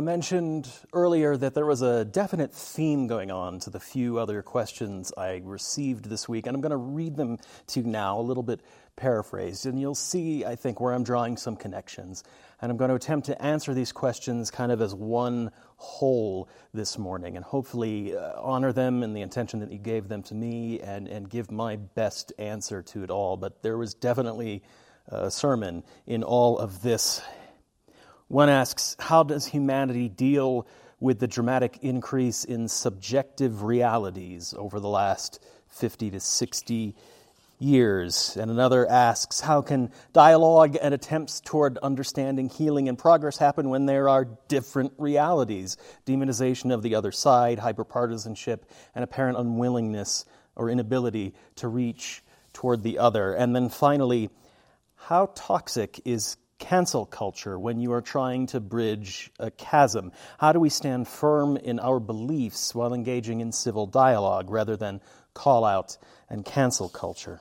mentioned 0.08 0.66
earlier 0.94 1.36
that 1.36 1.52
there 1.52 1.66
was 1.66 1.82
a 1.82 2.02
definite 2.02 2.50
theme 2.50 3.08
going 3.08 3.30
on 3.30 3.58
to 3.58 3.68
the 3.68 3.78
few 3.78 4.18
other 4.18 4.40
questions 4.40 5.12
I 5.18 5.42
received 5.44 6.06
this 6.06 6.26
week, 6.26 6.46
and 6.46 6.54
I'm 6.54 6.62
going 6.62 6.70
to 6.70 6.78
read 6.78 7.14
them 7.14 7.36
to 7.66 7.80
you 7.80 7.86
now, 7.86 8.18
a 8.18 8.22
little 8.22 8.42
bit 8.42 8.62
paraphrased, 8.96 9.66
and 9.66 9.78
you'll 9.78 9.94
see, 9.94 10.46
I 10.46 10.56
think, 10.56 10.80
where 10.80 10.94
I'm 10.94 11.04
drawing 11.04 11.36
some 11.36 11.56
connections. 11.56 12.24
And 12.62 12.70
I'm 12.70 12.78
going 12.78 12.88
to 12.88 12.94
attempt 12.94 13.26
to 13.26 13.42
answer 13.42 13.74
these 13.74 13.92
questions 13.92 14.50
kind 14.50 14.72
of 14.72 14.80
as 14.80 14.94
one 14.94 15.50
whole 15.76 16.48
this 16.72 16.96
morning, 16.96 17.36
and 17.36 17.44
hopefully 17.44 18.16
uh, 18.16 18.32
honor 18.40 18.72
them 18.72 19.02
in 19.02 19.12
the 19.12 19.20
intention 19.20 19.60
that 19.60 19.70
you 19.70 19.78
gave 19.78 20.08
them 20.08 20.22
to 20.22 20.34
me 20.34 20.80
and, 20.80 21.06
and 21.06 21.28
give 21.28 21.50
my 21.50 21.76
best 21.76 22.32
answer 22.38 22.80
to 22.80 23.04
it 23.04 23.10
all. 23.10 23.36
But 23.36 23.62
there 23.62 23.76
was 23.76 23.92
definitely 23.92 24.62
a 25.08 25.30
sermon 25.30 25.84
in 26.06 26.22
all 26.22 26.58
of 26.58 26.80
this 26.80 27.20
one 28.28 28.48
asks, 28.48 28.96
how 28.98 29.22
does 29.22 29.46
humanity 29.46 30.08
deal 30.08 30.66
with 31.00 31.18
the 31.18 31.26
dramatic 31.26 31.78
increase 31.82 32.44
in 32.44 32.68
subjective 32.68 33.62
realities 33.62 34.54
over 34.56 34.80
the 34.80 34.88
last 34.88 35.42
50 35.68 36.10
to 36.10 36.20
60 36.20 36.94
years? 37.58 38.36
And 38.36 38.50
another 38.50 38.88
asks, 38.88 39.40
how 39.40 39.62
can 39.62 39.90
dialogue 40.12 40.76
and 40.80 40.92
attempts 40.92 41.40
toward 41.40 41.78
understanding, 41.78 42.50
healing, 42.50 42.88
and 42.88 42.98
progress 42.98 43.38
happen 43.38 43.70
when 43.70 43.86
there 43.86 44.08
are 44.08 44.26
different 44.48 44.92
realities? 44.98 45.78
Demonization 46.06 46.72
of 46.72 46.82
the 46.82 46.94
other 46.94 47.12
side, 47.12 47.58
hyperpartisanship, 47.58 48.60
and 48.94 49.02
apparent 49.02 49.38
unwillingness 49.38 50.26
or 50.54 50.68
inability 50.68 51.34
to 51.56 51.68
reach 51.68 52.22
toward 52.52 52.82
the 52.82 52.98
other. 52.98 53.32
And 53.32 53.56
then 53.56 53.68
finally, 53.68 54.28
how 54.96 55.30
toxic 55.34 56.00
is 56.04 56.36
cancel 56.58 57.06
culture 57.06 57.58
when 57.58 57.80
you 57.80 57.92
are 57.92 58.02
trying 58.02 58.46
to 58.48 58.60
bridge 58.60 59.30
a 59.38 59.50
chasm? 59.50 60.12
How 60.38 60.52
do 60.52 60.60
we 60.60 60.68
stand 60.68 61.08
firm 61.08 61.56
in 61.56 61.78
our 61.80 62.00
beliefs 62.00 62.74
while 62.74 62.94
engaging 62.94 63.40
in 63.40 63.52
civil 63.52 63.86
dialogue 63.86 64.50
rather 64.50 64.76
than 64.76 65.00
call 65.34 65.64
out 65.64 65.96
and 66.28 66.44
cancel 66.44 66.88
culture? 66.88 67.40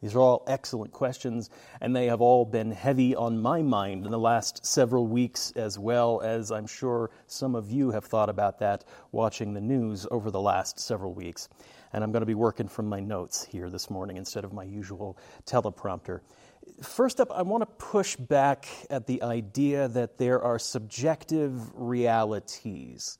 These 0.00 0.14
are 0.14 0.20
all 0.20 0.44
excellent 0.46 0.92
questions, 0.92 1.50
and 1.80 1.94
they 1.94 2.06
have 2.06 2.20
all 2.20 2.44
been 2.44 2.70
heavy 2.70 3.16
on 3.16 3.42
my 3.42 3.62
mind 3.62 4.04
in 4.04 4.12
the 4.12 4.18
last 4.18 4.64
several 4.64 5.08
weeks, 5.08 5.52
as 5.56 5.76
well 5.76 6.20
as 6.20 6.52
I'm 6.52 6.68
sure 6.68 7.10
some 7.26 7.56
of 7.56 7.72
you 7.72 7.90
have 7.90 8.04
thought 8.04 8.28
about 8.28 8.60
that 8.60 8.84
watching 9.10 9.54
the 9.54 9.60
news 9.60 10.06
over 10.08 10.30
the 10.30 10.40
last 10.40 10.78
several 10.78 11.14
weeks. 11.14 11.48
And 11.92 12.04
I'm 12.04 12.12
going 12.12 12.22
to 12.22 12.26
be 12.26 12.34
working 12.34 12.68
from 12.68 12.86
my 12.86 13.00
notes 13.00 13.44
here 13.44 13.70
this 13.70 13.90
morning 13.90 14.18
instead 14.18 14.44
of 14.44 14.52
my 14.52 14.62
usual 14.62 15.18
teleprompter. 15.46 16.20
First 16.82 17.20
up, 17.20 17.30
I 17.30 17.42
want 17.42 17.62
to 17.62 17.66
push 17.66 18.16
back 18.16 18.66
at 18.90 19.06
the 19.06 19.22
idea 19.22 19.88
that 19.88 20.18
there 20.18 20.42
are 20.42 20.58
subjective 20.58 21.70
realities. 21.74 23.18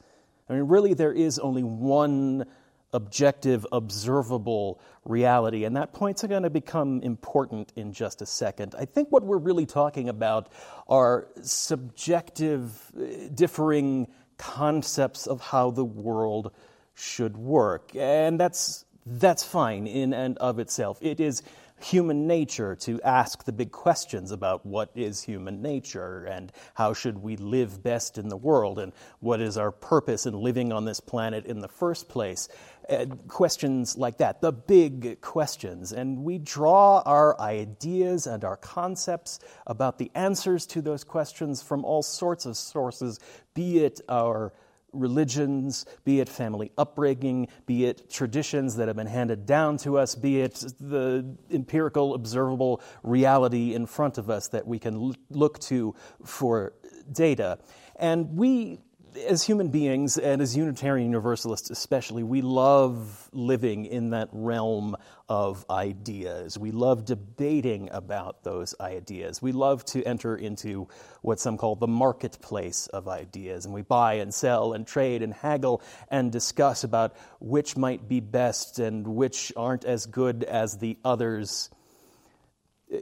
I 0.49 0.55
mean, 0.55 0.63
really, 0.63 0.95
there 0.95 1.13
is 1.13 1.39
only 1.39 1.63
one 1.63 2.47
objective, 2.93 3.67
observable 3.71 4.81
reality. 5.05 5.65
And 5.65 5.77
that 5.77 5.93
point's 5.93 6.23
going 6.23 6.43
to 6.43 6.51
become 6.51 7.01
important 7.03 7.73
in 7.77 7.93
just 7.93 8.23
a 8.23 8.27
second. 8.27 8.75
I 8.79 8.85
think 8.87 9.11
what 9.11 9.25
we're 9.25 9.39
really 9.39 9.67
talking 9.67 10.09
about 10.09 10.49
are 10.89 11.29
subjective, 11.43 12.93
differing 13.35 14.09
concepts 14.39 15.27
of 15.27 15.41
how 15.41 15.71
the 15.71 15.85
world 15.85 16.53
should 16.95 17.37
work. 17.37 17.95
And 17.95 18.41
that's, 18.41 18.85
that's 19.05 19.45
fine 19.45 19.87
in 19.87 20.15
and 20.15 20.39
of 20.39 20.59
itself. 20.59 20.99
It 21.03 21.21
is 21.21 21.43
human 21.81 22.27
nature 22.27 22.75
to 22.75 23.01
ask 23.03 23.45
the 23.45 23.53
big 23.53 23.71
questions 23.71 24.33
about 24.33 24.65
what 24.67 24.91
is 24.95 25.23
human 25.23 25.63
nature 25.63 26.25
and 26.25 26.53
how 26.75 26.93
should 26.93 27.19
we 27.19 27.37
live 27.37 27.83
best 27.83 28.19
in 28.19 28.29
the 28.29 28.37
world 28.37 28.79
and 28.79 28.93
what 29.21 29.41
is 29.41 29.57
our 29.57 29.71
purpose 29.71 30.27
in 30.27 30.35
living 30.35 30.73
on 30.73 30.85
this 30.85 31.01
planet 31.01 31.47
in 31.47 31.61
the 31.61 31.69
first 31.69 32.09
place. 32.09 32.49
Uh, 32.89 33.05
questions 33.29 33.99
like 33.99 34.19
that, 34.19 34.41
the 34.41 34.53
big 34.53 35.21
questions. 35.21 35.93
And 35.93 36.25
we 36.25 36.39
draw 36.39 37.03
our 37.05 37.39
ideas 37.41 38.27
and 38.27 38.45
our 38.45 38.57
concepts 38.57 39.41
about 39.67 39.99
the 39.99 40.11
answers 40.15 40.67
to 40.67 40.81
those 40.81 41.05
questions 41.05 41.63
from 41.63 41.85
all 41.85 42.03
sorts 42.03 42.47
of 42.47 42.57
sources, 42.57 43.21
be 43.55 43.85
it 43.85 44.01
our 44.09 44.53
religions, 44.93 45.87
be 46.05 46.21
it 46.21 46.29
family 46.29 46.73
upbringing, 46.79 47.49
be 47.67 47.85
it 47.87 48.11
traditions 48.11 48.77
that 48.77 48.89
have 48.89 48.97
been 48.97 49.07
handed 49.07 49.47
down 49.47 49.77
to 49.79 49.99
us, 49.99 50.15
be 50.15 50.41
it 50.41 50.55
the 50.81 51.37
empirical, 51.51 52.15
observable 52.15 52.81
reality 53.03 53.75
in 53.75 53.87
front 53.87 54.19
of 54.19 54.31
us 54.31 54.49
that 54.49 54.67
we 54.67 54.79
can 54.79 55.15
look 55.31 55.59
to 55.59 55.95
for 56.25 56.73
data. 57.13 57.59
And 57.97 58.37
we 58.37 58.81
as 59.27 59.43
human 59.43 59.69
beings 59.69 60.19
and 60.19 60.41
as 60.41 60.57
Unitarian 60.57 61.09
Universalists 61.09 61.71
especially, 61.71 62.23
we 62.23 62.43
love 62.43 63.29
living 63.33 63.85
in 63.87 64.11
that 64.11 64.29
realm 64.33 64.97
of 65.29 65.65
ideas. 65.69 66.59
We 66.59 66.71
love 66.71 67.05
debating 67.05 67.91
about 67.93 68.45
those 68.45 68.75
ideas. 68.81 69.43
We 69.43 69.53
love 69.53 69.85
to 69.87 70.03
enter 70.05 70.37
into 70.37 70.89
what 71.23 71.41
some 71.41 71.59
call 71.59 71.77
the 71.77 71.87
marketplace 71.87 72.87
of 72.89 73.09
ideas, 73.09 73.65
and 73.65 73.75
we 73.75 73.83
buy 73.83 74.15
and 74.15 74.33
sell 74.33 74.73
and 74.73 74.87
trade 74.87 75.23
and 75.23 75.35
haggle 75.35 75.83
and 76.11 76.33
discuss 76.33 76.85
about 76.85 77.17
which 77.41 77.77
might 77.77 78.09
be 78.09 78.21
best 78.21 78.79
and 78.79 79.07
which 79.07 79.53
aren't 79.57 79.85
as 79.85 80.07
good 80.07 80.45
as 80.45 80.79
the 80.79 80.97
others. 81.05 81.71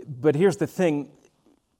But 0.06 0.34
here's 0.34 0.56
the 0.56 0.66
thing 0.66 1.10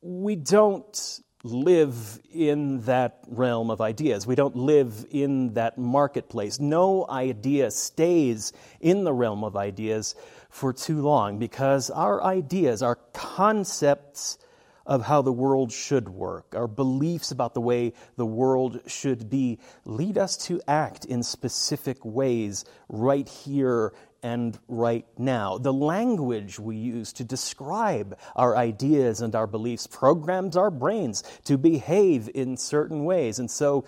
we 0.00 0.36
don't 0.36 1.20
live 1.52 2.18
in 2.32 2.80
that 2.82 3.20
realm 3.28 3.70
of 3.70 3.80
ideas. 3.80 4.26
We 4.26 4.34
don't 4.34 4.56
live 4.56 5.06
in 5.10 5.54
that 5.54 5.78
marketplace. 5.78 6.60
No 6.60 7.06
idea 7.08 7.70
stays 7.70 8.52
in 8.80 9.04
the 9.04 9.12
realm 9.12 9.44
of 9.44 9.56
ideas 9.56 10.14
for 10.50 10.72
too 10.72 11.00
long 11.00 11.38
because 11.38 11.90
our 11.90 12.22
ideas, 12.22 12.82
our 12.82 12.96
concepts 13.12 14.38
of 14.86 15.02
how 15.02 15.20
the 15.20 15.32
world 15.32 15.72
should 15.72 16.08
work, 16.08 16.54
our 16.54 16.68
beliefs 16.68 17.30
about 17.30 17.54
the 17.54 17.60
way 17.60 17.92
the 18.16 18.26
world 18.26 18.80
should 18.86 19.28
be, 19.28 19.58
lead 19.84 20.16
us 20.16 20.36
to 20.36 20.60
act 20.68 21.04
in 21.04 21.22
specific 21.22 22.04
ways 22.04 22.64
right 22.88 23.28
here 23.28 23.92
and 24.22 24.58
right 24.68 25.06
now. 25.18 25.58
The 25.58 25.72
language 25.72 26.58
we 26.58 26.76
use 26.76 27.12
to 27.14 27.24
describe 27.24 28.18
our 28.34 28.56
ideas 28.56 29.20
and 29.20 29.34
our 29.34 29.46
beliefs 29.46 29.86
programs 29.86 30.56
our 30.56 30.70
brains 30.70 31.22
to 31.44 31.58
behave 31.58 32.28
in 32.34 32.56
certain 32.56 33.04
ways. 33.04 33.38
And 33.38 33.50
so, 33.50 33.84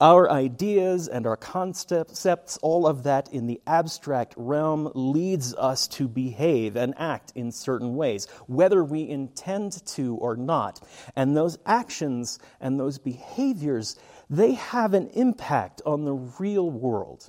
our 0.00 0.30
ideas 0.30 1.08
and 1.08 1.26
our 1.26 1.36
concepts, 1.36 2.56
all 2.62 2.86
of 2.86 3.02
that 3.02 3.30
in 3.34 3.46
the 3.46 3.60
abstract 3.66 4.32
realm, 4.34 4.90
leads 4.94 5.54
us 5.54 5.86
to 5.88 6.08
behave 6.08 6.74
and 6.76 6.94
act 6.96 7.32
in 7.34 7.52
certain 7.52 7.94
ways, 7.96 8.26
whether 8.46 8.82
we 8.82 9.06
intend 9.06 9.84
to 9.88 10.16
or 10.16 10.36
not. 10.36 10.80
And 11.16 11.36
those 11.36 11.58
actions 11.66 12.38
and 12.62 12.80
those 12.80 12.96
behaviors, 12.96 13.96
they 14.30 14.52
have 14.54 14.94
an 14.94 15.08
impact 15.08 15.82
on 15.84 16.06
the 16.06 16.14
real 16.14 16.70
world 16.70 17.28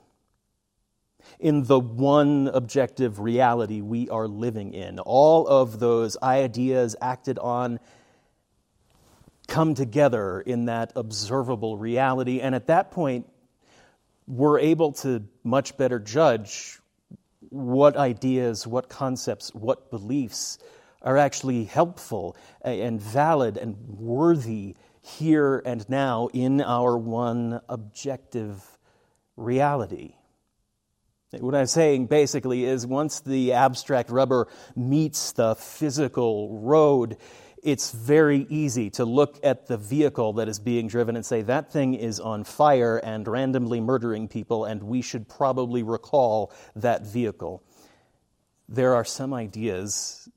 in 1.42 1.64
the 1.64 1.80
one 1.80 2.50
objective 2.54 3.20
reality 3.20 3.82
we 3.82 4.08
are 4.10 4.28
living 4.28 4.74
in. 4.74 5.00
All 5.00 5.48
of 5.48 5.80
those 5.80 6.16
ideas 6.22 6.96
acted 7.02 7.40
on 7.40 7.80
come 9.48 9.74
together 9.74 10.40
in 10.42 10.66
that 10.66 10.94
observable 10.96 11.78
reality. 11.78 12.40
And 12.40 12.54
at 12.54 12.68
that 12.68 12.92
point, 12.92 13.28
we're 14.28 14.60
able 14.60 14.94
to 14.94 15.24
much 15.44 15.76
better 15.78 16.00
judge 16.00 16.80
what 17.50 17.98
ideas, 17.98 18.68
what 18.68 18.88
concepts, 18.88 19.54
what 19.54 19.90
beliefs 19.90 20.60
are 21.02 21.18
actually 21.18 21.66
helpful 21.66 22.38
and 22.62 23.02
valid 23.02 23.58
and 23.58 23.76
worthy 23.88 24.76
here 25.02 25.64
and 25.66 25.90
now 25.90 26.30
in 26.34 26.62
our 26.62 26.96
one 26.98 27.60
objective 27.68 28.78
reality. 29.36 30.14
What 31.40 31.56
I'm 31.56 31.66
saying 31.66 32.08
basically 32.08 32.66
is 32.66 32.86
once 32.86 33.22
the 33.22 33.54
abstract 33.54 34.10
rubber 34.10 34.50
meets 34.76 35.32
the 35.32 35.56
physical 35.56 36.60
road, 36.60 37.16
it's 37.64 37.92
very 37.92 38.46
easy 38.50 38.90
to 38.92 39.06
look 39.06 39.40
at 39.42 39.68
the 39.68 39.78
vehicle 39.78 40.34
that 40.34 40.50
is 40.50 40.60
being 40.60 40.90
driven 40.90 41.16
and 41.16 41.26
say, 41.26 41.42
that 41.44 41.72
thing 41.72 41.94
is 41.94 42.20
on 42.20 42.44
fire 42.44 42.98
and 42.98 43.26
randomly 43.28 43.80
murdering 43.80 44.28
people, 44.28 44.66
and 44.66 44.84
we 44.84 45.02
should 45.02 45.30
probably 45.30 45.84
recall 45.84 46.52
that 46.76 47.06
vehicle. 47.06 47.64
There 48.68 48.96
are 48.96 49.06
some 49.06 49.34
ideas 49.34 50.28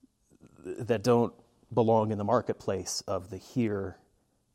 that 0.64 1.02
don't 1.02 1.34
belong 1.72 2.12
in 2.12 2.18
the 2.18 2.24
marketplace 2.24 3.02
of 3.08 3.30
the 3.30 3.36
here 3.38 3.96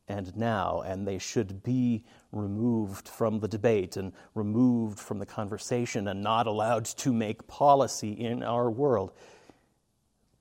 and 0.10 0.36
now, 0.36 0.82
and 0.82 1.08
they 1.08 1.20
should 1.20 1.64
be 1.64 2.04
removed 2.32 3.08
from 3.08 3.40
the 3.40 3.48
debate 3.48 3.96
and 3.96 4.12
removed 4.34 5.00
from 5.00 5.20
the 5.20 5.26
conversation 5.26 6.08
and 6.08 6.22
not 6.22 6.48
allowed 6.48 6.86
to 6.86 7.14
make 7.14 7.48
policy 7.48 8.12
in 8.12 8.44
our 8.44 8.70
world. 8.70 9.14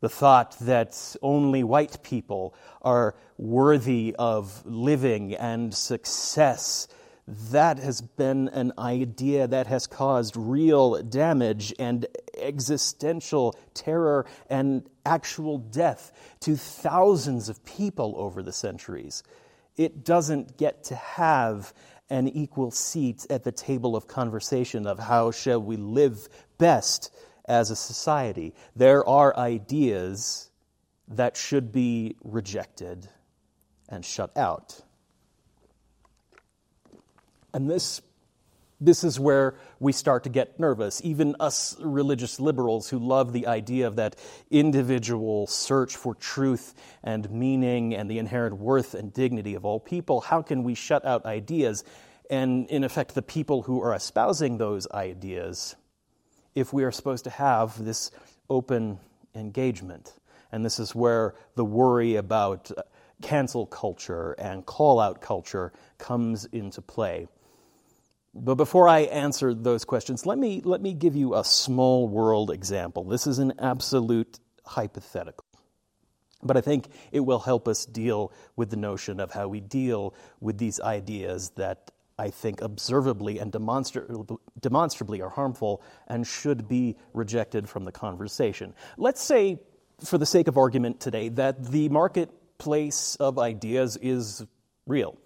The 0.01 0.09
thought 0.09 0.57
that 0.61 1.17
only 1.23 1.63
white 1.63 2.03
people 2.03 2.55
are 2.83 3.15
worthy 3.37 4.15
of 4.19 4.65
living 4.65 5.35
and 5.35 5.75
success, 5.75 6.89
that 7.27 7.79
has 7.79 8.01
been 8.01 8.49
an 8.49 8.73
idea 8.79 9.47
that 9.49 9.67
has 9.67 9.87
caused 9.87 10.35
real 10.37 11.03
damage 11.03 11.75
and 11.79 12.07
existential 12.39 13.55
terror 13.75 14.25
and 14.49 14.89
actual 15.05 15.59
death 15.59 16.13
to 16.41 16.57
thousands 16.57 17.49
of 17.49 17.65
people 17.65 18.15
over 18.17 18.43
the 18.43 18.53
centuries 18.53 19.23
it 19.79 20.05
doesn't 20.05 20.59
get 20.59 20.85
to 20.85 20.97
have 20.97 21.73
an 22.11 22.29
equal 22.29 22.71
seat 22.71 23.27
at 23.31 23.45
the 23.45 23.53
table 23.53 23.97
of 23.97 24.07
conversation 24.07 24.87
of 24.87 24.99
how 24.99 25.31
shall 25.31 25.63
we 25.63 25.77
live 25.77 26.29
best 26.59 27.15
as 27.47 27.71
a 27.71 27.77
society. 27.77 28.55
There 28.77 29.09
are 29.09 29.37
ideas 29.37 30.51
that 31.09 31.37
should 31.37 31.73
be 31.73 32.17
rejected 32.23 33.09
and 33.89 34.05
shut 34.05 34.37
out. 34.37 34.81
And 37.55 37.71
this 37.71 38.03
this 38.81 39.03
is 39.03 39.19
where 39.19 39.55
we 39.81 39.93
start 39.93 40.25
to 40.25 40.29
get 40.29 40.61
nervous. 40.61 41.01
Even 41.05 41.35
us 41.41 41.77
religious 41.81 42.39
liberals 42.39 42.89
who 42.89 42.99
love 42.99 43.33
the 43.33 43.47
idea 43.47 43.87
of 43.87 43.97
that 43.97 44.17
individual 44.51 45.47
search 45.47 45.97
for 45.97 46.15
truth 46.15 46.75
and 47.03 47.31
meaning 47.31 47.95
and 47.95 48.11
the 48.11 48.19
inherent 48.19 48.57
worth 48.57 48.95
and 48.95 49.13
dignity 49.13 49.55
of 49.55 49.65
all 49.65 49.81
people, 49.81 50.21
how 50.21 50.43
can 50.43 50.63
we 50.63 50.75
shut 50.75 51.05
out 51.05 51.27
ideas 51.27 51.83
and, 52.31 52.69
in 52.71 52.85
effect, 52.85 53.15
the 53.15 53.23
people 53.23 53.63
who 53.63 53.83
are 53.83 53.95
espousing 53.95 54.59
those 54.59 54.87
ideas 54.91 55.75
if 56.55 56.73
we 56.73 56.85
are 56.85 56.93
supposed 56.93 57.25
to 57.25 57.31
have 57.31 57.85
this 57.85 58.11
open 58.49 59.01
engagement? 59.35 60.13
And 60.53 60.65
this 60.65 60.79
is 60.79 60.95
where 60.95 61.35
the 61.57 61.65
worry 61.65 62.17
about 62.17 62.71
uh, 62.77 62.83
cancel 63.23 63.67
culture 63.67 64.33
and 64.39 64.65
call 64.65 65.01
out 65.01 65.21
culture 65.21 65.73
comes 65.99 66.45
into 66.47 66.81
play. 66.81 67.29
But 68.41 68.55
before 68.55 68.89
I 68.89 69.01
answer 69.01 69.53
those 69.53 69.85
questions, 69.85 70.25
let 70.25 70.39
me, 70.39 70.63
let 70.65 70.81
me 70.81 70.95
give 70.95 71.17
you 71.17 71.35
a 71.35 71.45
small 71.45 72.09
world 72.09 72.51
example. 72.51 73.05
This 73.05 73.27
is 73.27 73.39
an 73.39 73.55
absolute 73.59 74.39
hypothetical. 74.65 75.45
But 76.43 76.57
I 76.57 76.61
think 76.61 76.89
it 77.11 77.21
will 77.21 77.41
help 77.41 77.67
us 77.67 77.85
deal 77.85 78.33
with 78.55 78.71
the 78.71 78.77
notion 78.77 79.19
of 79.19 79.33
how 79.33 79.49
we 79.49 79.61
deal 79.61 80.15
with 80.41 80.59
these 80.59 80.81
ideas 80.81 81.51
that 81.57 81.91
I 82.17 82.31
think 82.31 82.63
observably 82.63 83.39
and 83.39 83.53
demonstra- 83.53 84.39
demonstrably 84.61 85.21
are 85.21 85.31
harmful 85.31 85.83
and 86.07 86.27
should 86.27 86.69
be 86.69 86.97
rejected 87.13 87.69
from 87.69 87.85
the 87.85 87.93
conversation. 87.93 88.75
Let's 88.97 89.23
say, 89.23 89.59
for 90.05 90.19
the 90.19 90.27
sake 90.27 90.47
of 90.47 90.57
argument 90.57 91.01
today, 91.01 91.29
that 91.31 91.71
the 91.71 91.89
marketplace 91.89 93.17
of 93.17 93.39
ideas 93.39 93.97
is 94.01 94.45
real. 94.87 95.17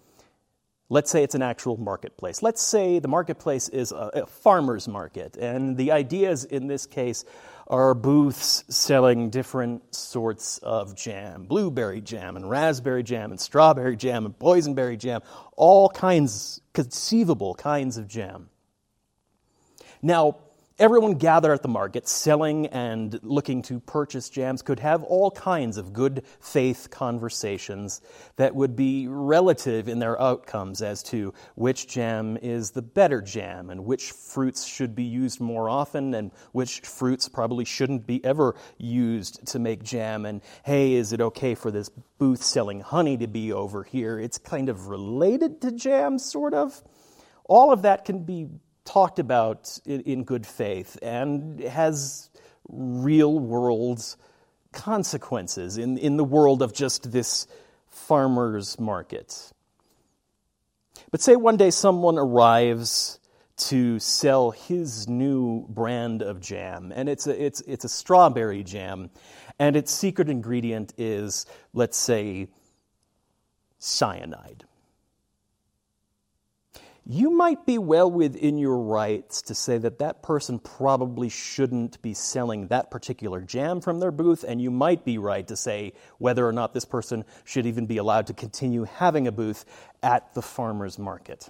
Let's 0.93 1.09
say 1.09 1.23
it's 1.23 1.33
an 1.33 1.41
actual 1.41 1.75
marketplace. 1.75 2.43
Let's 2.43 2.61
say 2.61 2.99
the 2.99 3.07
marketplace 3.07 3.67
is 3.67 3.91
a, 3.91 4.11
a 4.13 4.25
farmer's 4.27 4.87
market, 4.87 5.35
and 5.37 5.75
the 5.75 5.91
ideas 5.91 6.43
in 6.45 6.67
this 6.67 6.85
case 6.85 7.25
are 7.65 7.95
booths 7.95 8.63
selling 8.67 9.31
different 9.31 9.95
sorts 9.95 10.59
of 10.59 10.95
jam 10.95 11.45
blueberry 11.45 11.99
jam, 11.99 12.35
and 12.35 12.47
raspberry 12.47 13.01
jam, 13.01 13.31
and 13.31 13.41
strawberry 13.41 13.95
jam, 13.95 14.27
and 14.27 14.37
boysenberry 14.37 14.95
jam, 14.99 15.21
all 15.55 15.89
kinds, 15.89 16.61
conceivable 16.73 17.55
kinds 17.55 17.97
of 17.97 18.07
jam. 18.07 18.49
Now, 20.03 20.37
Everyone 20.79 21.13
gathered 21.13 21.53
at 21.53 21.61
the 21.61 21.67
market, 21.67 22.07
selling 22.07 22.65
and 22.65 23.19
looking 23.21 23.61
to 23.61 23.79
purchase 23.79 24.27
jams, 24.27 24.63
could 24.63 24.79
have 24.79 25.03
all 25.03 25.29
kinds 25.29 25.77
of 25.77 25.93
good 25.93 26.23
faith 26.39 26.87
conversations 26.89 28.01
that 28.37 28.55
would 28.55 28.75
be 28.75 29.07
relative 29.07 29.87
in 29.87 29.99
their 29.99 30.19
outcomes 30.19 30.81
as 30.81 31.03
to 31.03 31.31
which 31.53 31.87
jam 31.87 32.37
is 32.37 32.71
the 32.71 32.81
better 32.81 33.21
jam 33.21 33.69
and 33.69 33.85
which 33.85 34.11
fruits 34.13 34.65
should 34.65 34.95
be 34.95 35.03
used 35.03 35.39
more 35.39 35.69
often 35.69 36.15
and 36.15 36.31
which 36.53 36.79
fruits 36.79 37.29
probably 37.29 37.65
shouldn't 37.65 38.07
be 38.07 38.25
ever 38.25 38.55
used 38.79 39.45
to 39.45 39.59
make 39.59 39.83
jam. 39.83 40.25
And 40.25 40.41
hey, 40.63 40.93
is 40.93 41.13
it 41.13 41.21
okay 41.21 41.53
for 41.53 41.69
this 41.69 41.89
booth 42.17 42.41
selling 42.41 42.79
honey 42.79 43.15
to 43.17 43.27
be 43.27 43.53
over 43.53 43.83
here? 43.83 44.19
It's 44.19 44.39
kind 44.39 44.69
of 44.69 44.87
related 44.87 45.61
to 45.61 45.71
jam, 45.71 46.17
sort 46.17 46.55
of. 46.55 46.81
All 47.45 47.71
of 47.71 47.83
that 47.83 48.05
can 48.05 48.23
be 48.23 48.47
talked 48.85 49.19
about 49.19 49.79
in 49.85 50.23
good 50.23 50.45
faith 50.45 50.97
and 51.01 51.59
has 51.59 52.29
real 52.67 53.39
world 53.39 54.15
consequences 54.71 55.77
in, 55.77 55.97
in 55.97 56.17
the 56.17 56.23
world 56.23 56.61
of 56.61 56.73
just 56.73 57.11
this 57.11 57.47
farmer's 57.87 58.79
market. 58.79 59.51
But 61.11 61.21
say 61.21 61.35
one 61.35 61.57
day 61.57 61.69
someone 61.69 62.17
arrives 62.17 63.19
to 63.55 63.99
sell 63.99 64.51
his 64.51 65.07
new 65.07 65.65
brand 65.69 66.23
of 66.23 66.41
jam, 66.41 66.91
and 66.93 67.07
it's 67.07 67.27
a, 67.27 67.45
it's, 67.45 67.61
it's 67.61 67.85
a 67.85 67.89
strawberry 67.89 68.63
jam, 68.63 69.11
and 69.59 69.75
its 69.75 69.93
secret 69.93 70.27
ingredient 70.27 70.93
is, 70.97 71.45
let's 71.71 71.97
say, 71.97 72.47
cyanide 73.77 74.65
you 77.05 77.31
might 77.31 77.65
be 77.65 77.77
well 77.77 78.09
within 78.09 78.57
your 78.57 78.77
rights 78.77 79.41
to 79.43 79.55
say 79.55 79.77
that 79.77 79.99
that 79.99 80.23
person 80.23 80.57
probably 80.57 81.27
shouldn't 81.27 82.01
be 82.01 82.13
selling 82.13 82.67
that 82.67 82.91
particular 82.91 83.41
jam 83.41 83.81
from 83.81 83.99
their 83.99 84.11
booth, 84.11 84.45
and 84.47 84.61
you 84.61 84.71
might 84.71 85.03
be 85.03 85.17
right 85.17 85.45
to 85.47 85.55
say 85.57 85.93
whether 86.17 86.47
or 86.47 86.53
not 86.53 86.73
this 86.73 86.85
person 86.85 87.25
should 87.43 87.65
even 87.65 87.85
be 87.85 87.97
allowed 87.97 88.27
to 88.27 88.33
continue 88.33 88.85
having 88.85 89.27
a 89.27 89.31
booth 89.31 89.65
at 90.01 90.33
the 90.33 90.41
farmer's 90.41 90.97
market. 90.97 91.49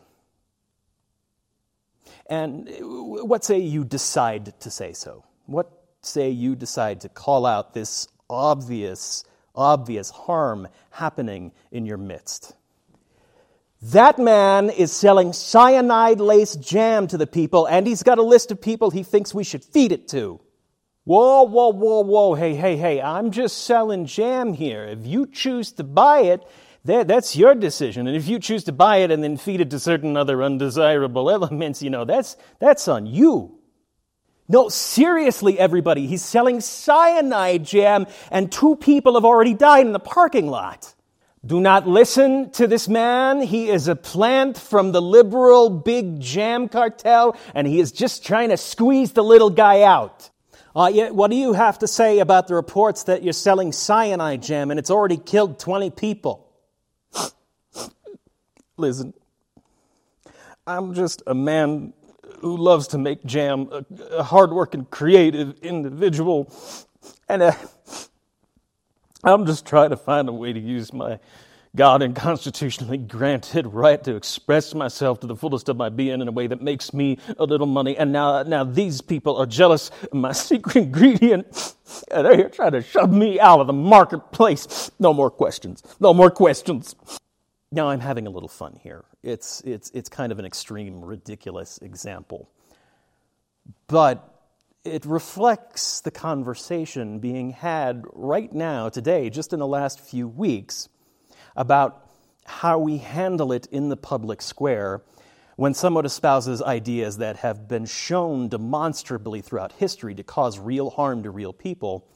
And 2.27 2.67
what 2.79 3.43
say 3.43 3.59
you 3.59 3.83
decide 3.83 4.59
to 4.61 4.71
say 4.71 4.93
so? 4.93 5.23
What 5.45 5.71
say 6.01 6.29
you 6.29 6.55
decide 6.55 7.01
to 7.01 7.09
call 7.09 7.45
out 7.45 7.73
this 7.73 8.07
obvious, 8.29 9.23
obvious 9.53 10.09
harm 10.09 10.67
happening 10.89 11.51
in 11.71 11.85
your 11.85 11.97
midst? 11.97 12.55
That 13.91 14.17
man 14.17 14.69
is 14.69 14.93
selling 14.93 15.33
cyanide 15.33 16.21
laced 16.21 16.61
jam 16.61 17.05
to 17.07 17.17
the 17.17 17.27
people, 17.27 17.65
and 17.65 17.85
he's 17.85 18.01
got 18.01 18.17
a 18.17 18.23
list 18.23 18.49
of 18.49 18.61
people 18.61 18.91
he 18.91 19.03
thinks 19.03 19.33
we 19.33 19.43
should 19.43 19.61
feed 19.61 19.91
it 19.91 20.07
to. 20.09 20.39
Whoa, 21.03 21.43
whoa, 21.43 21.67
whoa, 21.73 21.99
whoa, 21.99 22.33
hey, 22.33 22.55
hey, 22.55 22.77
hey, 22.77 23.01
I'm 23.01 23.31
just 23.31 23.65
selling 23.65 24.05
jam 24.05 24.53
here. 24.53 24.85
If 24.85 25.05
you 25.05 25.27
choose 25.27 25.73
to 25.73 25.83
buy 25.83 26.19
it, 26.19 26.47
that's 26.85 27.35
your 27.35 27.55
decision. 27.55 28.07
And 28.07 28.15
if 28.15 28.25
you 28.25 28.39
choose 28.39 28.63
to 28.65 28.71
buy 28.71 28.97
it 28.97 29.11
and 29.11 29.21
then 29.21 29.35
feed 29.35 29.59
it 29.59 29.69
to 29.71 29.79
certain 29.79 30.15
other 30.15 30.41
undesirable 30.41 31.29
elements, 31.29 31.81
you 31.81 31.89
know, 31.89 32.05
that's, 32.05 32.37
that's 32.59 32.87
on 32.87 33.05
you. 33.05 33.59
No, 34.47 34.69
seriously, 34.69 35.59
everybody, 35.59 36.07
he's 36.07 36.23
selling 36.23 36.61
cyanide 36.61 37.65
jam, 37.65 38.07
and 38.31 38.49
two 38.49 38.77
people 38.77 39.15
have 39.15 39.25
already 39.25 39.53
died 39.53 39.85
in 39.85 39.91
the 39.91 39.99
parking 39.99 40.47
lot. 40.47 40.92
Do 41.45 41.59
not 41.59 41.85
listen 41.85 42.51
to 42.51 42.67
this 42.67 42.87
man. 42.87 43.41
He 43.41 43.69
is 43.69 43.89
a 43.89 43.97
plant 43.97 44.57
from 44.57 44.93
the 44.93 45.01
liberal 45.01 45.69
big 45.69 46.21
jam 46.21 46.69
cartel, 46.69 47.35
and 47.53 47.67
he 47.67 47.81
is 47.81 47.91
just 47.91 48.25
trying 48.25 48.49
to 48.49 48.57
squeeze 48.57 49.11
the 49.11 49.23
little 49.23 49.49
guy 49.49 49.81
out. 49.81 50.29
Uh, 50.73 50.89
what 51.09 51.29
do 51.29 51.35
you 51.35 51.51
have 51.53 51.79
to 51.79 51.87
say 51.87 52.19
about 52.19 52.47
the 52.47 52.55
reports 52.55 53.03
that 53.03 53.23
you're 53.23 53.33
selling 53.33 53.73
cyanide 53.73 54.41
jam 54.41 54.71
and 54.71 54.79
it's 54.79 54.89
already 54.89 55.17
killed 55.17 55.59
20 55.59 55.91
people? 55.91 56.49
Listen, 58.77 59.13
I'm 60.65 60.93
just 60.93 61.21
a 61.27 61.35
man 61.35 61.93
who 62.39 62.57
loves 62.57 62.87
to 62.87 62.97
make 62.97 63.23
jam, 63.23 63.69
a, 63.71 63.85
a 64.15 64.23
hardworking, 64.23 64.85
creative 64.85 65.59
individual, 65.59 66.51
and 67.27 67.43
a 67.43 67.57
I'm 69.23 69.45
just 69.45 69.65
trying 69.65 69.91
to 69.91 69.97
find 69.97 70.27
a 70.27 70.33
way 70.33 70.51
to 70.51 70.59
use 70.59 70.91
my 70.91 71.19
God 71.75 72.01
and 72.03 72.15
constitutionally 72.15 72.97
granted 72.97 73.65
right 73.65 74.03
to 74.03 74.15
express 74.15 74.75
myself 74.75 75.21
to 75.21 75.27
the 75.27 75.35
fullest 75.35 75.69
of 75.69 75.77
my 75.77 75.89
being 75.89 76.21
in 76.21 76.27
a 76.27 76.31
way 76.31 76.45
that 76.45 76.61
makes 76.61 76.93
me 76.93 77.17
a 77.39 77.45
little 77.45 77.65
money. 77.65 77.97
And 77.97 78.11
now, 78.11 78.43
now 78.43 78.63
these 78.63 79.01
people 79.01 79.37
are 79.37 79.45
jealous 79.45 79.89
of 80.03 80.13
my 80.13 80.31
secret 80.33 80.75
ingredient, 80.75 81.75
and 82.11 82.25
they're 82.25 82.35
here 82.35 82.49
trying 82.49 82.73
to 82.73 82.81
shove 82.81 83.11
me 83.11 83.39
out 83.39 83.59
of 83.59 83.67
the 83.67 83.73
marketplace. 83.73 84.91
No 84.99 85.13
more 85.13 85.31
questions. 85.31 85.81
No 85.99 86.13
more 86.13 86.29
questions. 86.29 86.95
Now 87.71 87.89
I'm 87.89 88.01
having 88.01 88.27
a 88.27 88.29
little 88.29 88.49
fun 88.49 88.77
here. 88.83 89.05
It's, 89.23 89.61
it's, 89.61 89.89
it's 89.91 90.09
kind 90.09 90.31
of 90.31 90.37
an 90.37 90.45
extreme, 90.45 91.03
ridiculous 91.03 91.79
example. 91.79 92.49
But 93.87 94.32
it 94.83 95.05
reflects 95.05 96.01
the 96.01 96.11
conversation 96.11 97.19
being 97.19 97.51
had 97.51 98.03
right 98.11 98.51
now, 98.51 98.89
today, 98.89 99.29
just 99.29 99.53
in 99.53 99.59
the 99.59 99.67
last 99.67 99.99
few 99.99 100.27
weeks, 100.27 100.89
about 101.55 102.09
how 102.45 102.77
we 102.77 102.97
handle 102.97 103.53
it 103.53 103.65
in 103.67 103.89
the 103.89 103.95
public 103.95 104.41
square 104.41 105.01
when 105.55 105.73
someone 105.73 106.05
espouses 106.05 106.61
ideas 106.61 107.17
that 107.17 107.37
have 107.37 107.67
been 107.67 107.85
shown 107.85 108.49
demonstrably 108.49 109.39
throughout 109.39 109.71
history 109.73 110.15
to 110.15 110.23
cause 110.23 110.59
real 110.59 110.89
harm 110.89 111.23
to 111.23 111.29
real 111.29 111.53
people, 111.53 112.07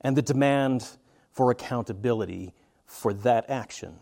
and 0.00 0.16
the 0.16 0.22
demand 0.22 0.86
for 1.30 1.50
accountability 1.50 2.52
for 2.84 3.14
that 3.14 3.48
action. 3.48 3.98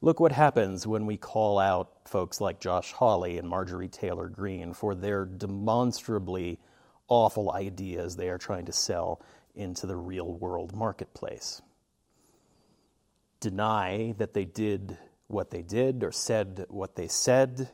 Look 0.00 0.20
what 0.20 0.30
happens 0.30 0.86
when 0.86 1.06
we 1.06 1.16
call 1.16 1.58
out 1.58 1.90
folks 2.04 2.40
like 2.40 2.60
Josh 2.60 2.92
Hawley 2.92 3.36
and 3.36 3.48
Marjorie 3.48 3.88
Taylor 3.88 4.28
Greene 4.28 4.72
for 4.72 4.94
their 4.94 5.24
demonstrably 5.24 6.60
awful 7.08 7.50
ideas 7.50 8.14
they 8.14 8.28
are 8.28 8.38
trying 8.38 8.66
to 8.66 8.72
sell 8.72 9.20
into 9.56 9.88
the 9.88 9.96
real 9.96 10.32
world 10.32 10.72
marketplace. 10.72 11.62
Deny 13.40 14.14
that 14.18 14.34
they 14.34 14.44
did 14.44 14.96
what 15.26 15.50
they 15.50 15.62
did 15.62 16.04
or 16.04 16.12
said 16.12 16.66
what 16.68 16.94
they 16.94 17.08
said, 17.08 17.68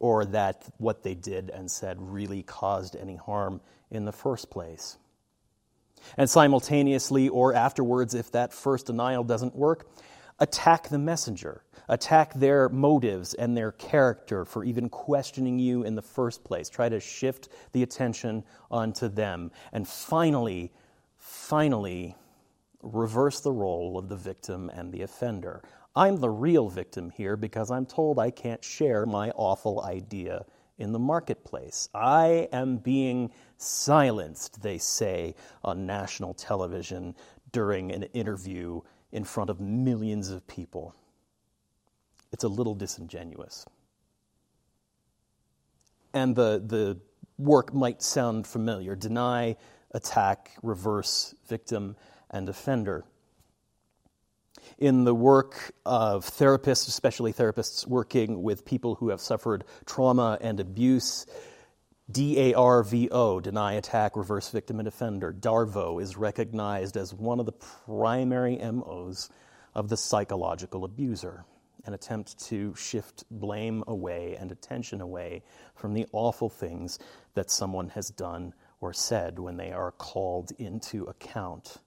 or 0.00 0.24
that 0.24 0.64
what 0.78 1.04
they 1.04 1.14
did 1.14 1.50
and 1.50 1.70
said 1.70 1.96
really 2.00 2.42
caused 2.42 2.96
any 2.96 3.16
harm 3.16 3.60
in 3.92 4.04
the 4.04 4.12
first 4.12 4.50
place. 4.50 4.98
And 6.16 6.28
simultaneously, 6.28 7.28
or 7.28 7.54
afterwards, 7.54 8.12
if 8.12 8.32
that 8.32 8.52
first 8.52 8.86
denial 8.86 9.24
doesn't 9.24 9.54
work, 9.54 9.86
attack 10.40 10.88
the 10.88 10.98
messenger, 10.98 11.64
attack 11.88 12.34
their 12.34 12.68
motives 12.68 13.34
and 13.34 13.56
their 13.56 13.72
character 13.72 14.44
for 14.44 14.64
even 14.64 14.88
questioning 14.88 15.58
you 15.58 15.84
in 15.84 15.94
the 15.94 16.02
first 16.02 16.44
place. 16.44 16.68
Try 16.68 16.88
to 16.88 17.00
shift 17.00 17.48
the 17.72 17.82
attention 17.82 18.44
onto 18.70 19.08
them. 19.08 19.50
And 19.72 19.86
finally, 19.86 20.72
finally, 21.16 22.16
reverse 22.82 23.40
the 23.40 23.52
role 23.52 23.96
of 23.98 24.08
the 24.08 24.16
victim 24.16 24.70
and 24.74 24.92
the 24.92 25.02
offender. 25.02 25.62
I'm 25.96 26.16
the 26.16 26.30
real 26.30 26.68
victim 26.68 27.10
here 27.10 27.36
because 27.36 27.70
I'm 27.70 27.86
told 27.86 28.18
I 28.18 28.30
can't 28.30 28.62
share 28.64 29.06
my 29.06 29.30
awful 29.30 29.82
idea 29.82 30.44
in 30.78 30.90
the 30.90 30.98
marketplace. 30.98 31.88
I 31.94 32.48
am 32.52 32.78
being 32.78 33.30
silenced, 33.58 34.60
they 34.60 34.78
say 34.78 35.36
on 35.62 35.86
national 35.86 36.34
television 36.34 37.14
during 37.52 37.92
an 37.92 38.02
interview 38.14 38.80
in 39.14 39.22
front 39.22 39.48
of 39.48 39.60
millions 39.60 40.28
of 40.28 40.46
people. 40.46 40.92
It's 42.32 42.42
a 42.42 42.48
little 42.48 42.74
disingenuous. 42.74 43.64
And 46.12 46.34
the, 46.34 46.60
the 46.64 46.98
work 47.38 47.72
might 47.72 48.02
sound 48.02 48.44
familiar 48.44 48.96
deny, 48.96 49.56
attack, 49.92 50.50
reverse, 50.62 51.32
victim, 51.48 51.96
and 52.28 52.48
offender. 52.48 53.04
In 54.78 55.04
the 55.04 55.14
work 55.14 55.72
of 55.86 56.26
therapists, 56.26 56.88
especially 56.88 57.32
therapists 57.32 57.86
working 57.86 58.42
with 58.42 58.64
people 58.64 58.96
who 58.96 59.10
have 59.10 59.20
suffered 59.20 59.62
trauma 59.86 60.38
and 60.40 60.58
abuse, 60.58 61.24
DARVO, 62.10 63.42
deny, 63.42 63.72
attack, 63.74 64.16
reverse, 64.16 64.50
victim, 64.50 64.78
and 64.78 64.86
offender, 64.86 65.32
DARVO 65.32 66.02
is 66.02 66.16
recognized 66.16 66.96
as 66.96 67.14
one 67.14 67.40
of 67.40 67.46
the 67.46 67.52
primary 67.52 68.58
MOs 68.58 69.30
of 69.74 69.88
the 69.88 69.96
psychological 69.96 70.84
abuser 70.84 71.44
an 71.86 71.94
attempt 71.94 72.38
to 72.38 72.74
shift 72.74 73.24
blame 73.30 73.84
away 73.86 74.36
and 74.38 74.50
attention 74.50 75.00
away 75.00 75.42
from 75.74 75.92
the 75.92 76.06
awful 76.12 76.48
things 76.48 76.98
that 77.34 77.50
someone 77.50 77.88
has 77.90 78.08
done 78.08 78.54
or 78.80 78.92
said 78.92 79.38
when 79.38 79.56
they 79.56 79.72
are 79.72 79.92
called 79.92 80.50
into 80.58 81.04
account 81.04 81.78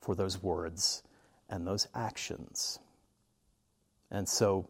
for 0.00 0.14
those 0.14 0.42
words 0.42 1.02
and 1.48 1.66
those 1.66 1.88
actions. 1.94 2.78
And 4.10 4.28
so 4.28 4.68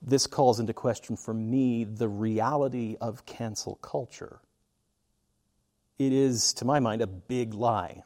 this 0.00 0.26
calls 0.26 0.60
into 0.60 0.72
question 0.72 1.16
for 1.16 1.34
me 1.34 1.84
the 1.84 2.08
reality 2.08 2.96
of 3.00 3.26
cancel 3.26 3.76
culture. 3.76 4.40
It 5.98 6.12
is, 6.12 6.52
to 6.54 6.64
my 6.64 6.78
mind, 6.78 7.02
a 7.02 7.06
big 7.06 7.54
lie. 7.54 8.04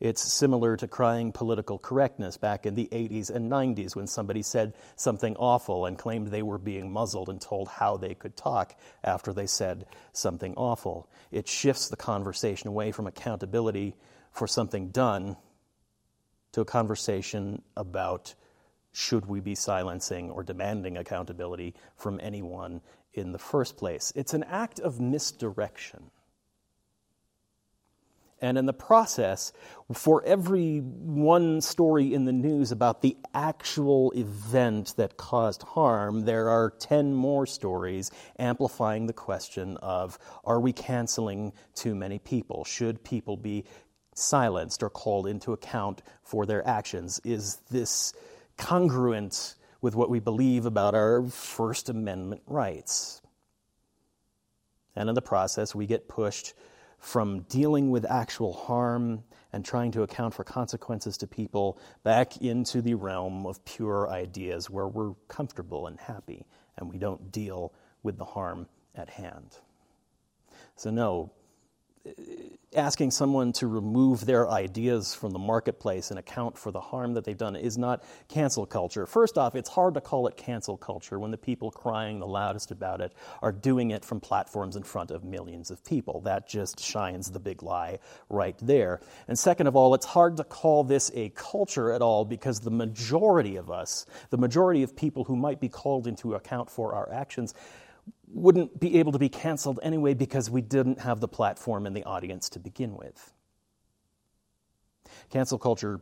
It's 0.00 0.20
similar 0.20 0.76
to 0.78 0.88
crying 0.88 1.30
political 1.30 1.78
correctness 1.78 2.36
back 2.36 2.66
in 2.66 2.74
the 2.74 2.88
80s 2.90 3.30
and 3.30 3.48
90s 3.48 3.94
when 3.94 4.08
somebody 4.08 4.42
said 4.42 4.74
something 4.96 5.36
awful 5.36 5.86
and 5.86 5.96
claimed 5.96 6.26
they 6.26 6.42
were 6.42 6.58
being 6.58 6.92
muzzled 6.92 7.28
and 7.28 7.40
told 7.40 7.68
how 7.68 7.96
they 7.96 8.14
could 8.14 8.36
talk 8.36 8.74
after 9.04 9.32
they 9.32 9.46
said 9.46 9.86
something 10.12 10.54
awful. 10.56 11.08
It 11.30 11.46
shifts 11.46 11.88
the 11.88 11.96
conversation 11.96 12.66
away 12.66 12.90
from 12.90 13.06
accountability 13.06 13.94
for 14.32 14.48
something 14.48 14.88
done 14.88 15.36
to 16.50 16.62
a 16.62 16.64
conversation 16.64 17.62
about 17.76 18.34
should 18.92 19.26
we 19.26 19.40
be 19.40 19.54
silencing 19.54 20.30
or 20.30 20.42
demanding 20.42 20.96
accountability 20.96 21.74
from 21.96 22.20
anyone 22.22 22.80
in 23.14 23.32
the 23.32 23.38
first 23.38 23.76
place. 23.76 24.12
It's 24.14 24.34
an 24.34 24.44
act 24.44 24.80
of 24.80 25.00
misdirection. 25.00 26.10
And 28.40 28.58
in 28.58 28.66
the 28.66 28.72
process, 28.72 29.52
for 29.92 30.24
every 30.24 30.78
one 30.78 31.60
story 31.60 32.12
in 32.12 32.24
the 32.24 32.32
news 32.32 32.72
about 32.72 33.00
the 33.00 33.16
actual 33.32 34.10
event 34.16 34.94
that 34.96 35.16
caused 35.16 35.62
harm, 35.62 36.24
there 36.24 36.48
are 36.48 36.70
10 36.70 37.14
more 37.14 37.46
stories 37.46 38.10
amplifying 38.40 39.06
the 39.06 39.12
question 39.12 39.76
of 39.76 40.18
are 40.42 40.58
we 40.58 40.72
canceling 40.72 41.52
too 41.76 41.94
many 41.94 42.18
people? 42.18 42.64
Should 42.64 43.04
people 43.04 43.36
be 43.36 43.64
silenced 44.14 44.82
or 44.82 44.90
called 44.90 45.28
into 45.28 45.52
account 45.52 46.02
for 46.24 46.44
their 46.44 46.66
actions? 46.66 47.20
Is 47.22 47.58
this 47.70 48.12
congruent 48.56 49.54
with 49.80 49.94
what 49.94 50.10
we 50.10 50.20
believe 50.20 50.66
about 50.66 50.94
our 50.94 51.24
First 51.24 51.88
Amendment 51.88 52.42
rights? 52.46 53.20
And 54.94 55.08
in 55.08 55.14
the 55.14 55.22
process, 55.22 55.74
we 55.74 55.86
get 55.86 56.08
pushed 56.08 56.54
from 56.98 57.40
dealing 57.42 57.90
with 57.90 58.04
actual 58.08 58.52
harm 58.52 59.24
and 59.52 59.64
trying 59.64 59.90
to 59.92 60.02
account 60.02 60.34
for 60.34 60.44
consequences 60.44 61.16
to 61.18 61.26
people 61.26 61.78
back 62.04 62.36
into 62.38 62.80
the 62.80 62.94
realm 62.94 63.44
of 63.44 63.62
pure 63.64 64.08
ideas 64.08 64.70
where 64.70 64.86
we're 64.86 65.14
comfortable 65.28 65.88
and 65.88 65.98
happy 65.98 66.46
and 66.78 66.88
we 66.88 66.98
don't 66.98 67.32
deal 67.32 67.72
with 68.02 68.18
the 68.18 68.24
harm 68.24 68.66
at 68.94 69.08
hand. 69.08 69.58
So, 70.76 70.90
no, 70.90 71.32
asking 72.74 73.10
someone 73.10 73.52
to 73.52 73.66
remove 73.66 74.24
their 74.24 74.48
ideas 74.48 75.14
from 75.14 75.30
the 75.30 75.38
marketplace 75.38 76.10
and 76.10 76.18
account 76.18 76.56
for 76.56 76.70
the 76.70 76.80
harm 76.80 77.12
that 77.14 77.24
they've 77.24 77.36
done 77.36 77.54
is 77.54 77.76
not 77.76 78.02
cancel 78.28 78.64
culture. 78.64 79.06
First 79.06 79.36
off, 79.36 79.54
it's 79.54 79.68
hard 79.68 79.94
to 79.94 80.00
call 80.00 80.26
it 80.26 80.36
cancel 80.36 80.76
culture 80.76 81.18
when 81.18 81.30
the 81.30 81.36
people 81.36 81.70
crying 81.70 82.18
the 82.18 82.26
loudest 82.26 82.70
about 82.70 83.00
it 83.00 83.12
are 83.42 83.52
doing 83.52 83.90
it 83.90 84.04
from 84.04 84.20
platforms 84.20 84.76
in 84.76 84.82
front 84.82 85.10
of 85.10 85.22
millions 85.22 85.70
of 85.70 85.84
people. 85.84 86.22
That 86.22 86.48
just 86.48 86.80
shines 86.80 87.30
the 87.30 87.40
big 87.40 87.62
lie 87.62 87.98
right 88.30 88.56
there. 88.62 89.00
And 89.28 89.38
second 89.38 89.66
of 89.66 89.76
all, 89.76 89.94
it's 89.94 90.06
hard 90.06 90.38
to 90.38 90.44
call 90.44 90.82
this 90.84 91.10
a 91.14 91.28
culture 91.30 91.92
at 91.92 92.00
all 92.00 92.24
because 92.24 92.60
the 92.60 92.70
majority 92.70 93.56
of 93.56 93.70
us, 93.70 94.06
the 94.30 94.38
majority 94.38 94.82
of 94.82 94.96
people 94.96 95.24
who 95.24 95.36
might 95.36 95.60
be 95.60 95.68
called 95.68 96.06
into 96.06 96.34
account 96.34 96.70
for 96.70 96.94
our 96.94 97.12
actions, 97.12 97.54
wouldn't 98.32 98.80
be 98.80 98.98
able 98.98 99.12
to 99.12 99.18
be 99.18 99.28
canceled 99.28 99.80
anyway 99.82 100.14
because 100.14 100.50
we 100.50 100.62
didn't 100.62 101.00
have 101.00 101.20
the 101.20 101.28
platform 101.28 101.86
and 101.86 101.94
the 101.94 102.04
audience 102.04 102.48
to 102.50 102.58
begin 102.58 102.96
with. 102.96 103.32
Cancel 105.30 105.58
culture 105.58 106.00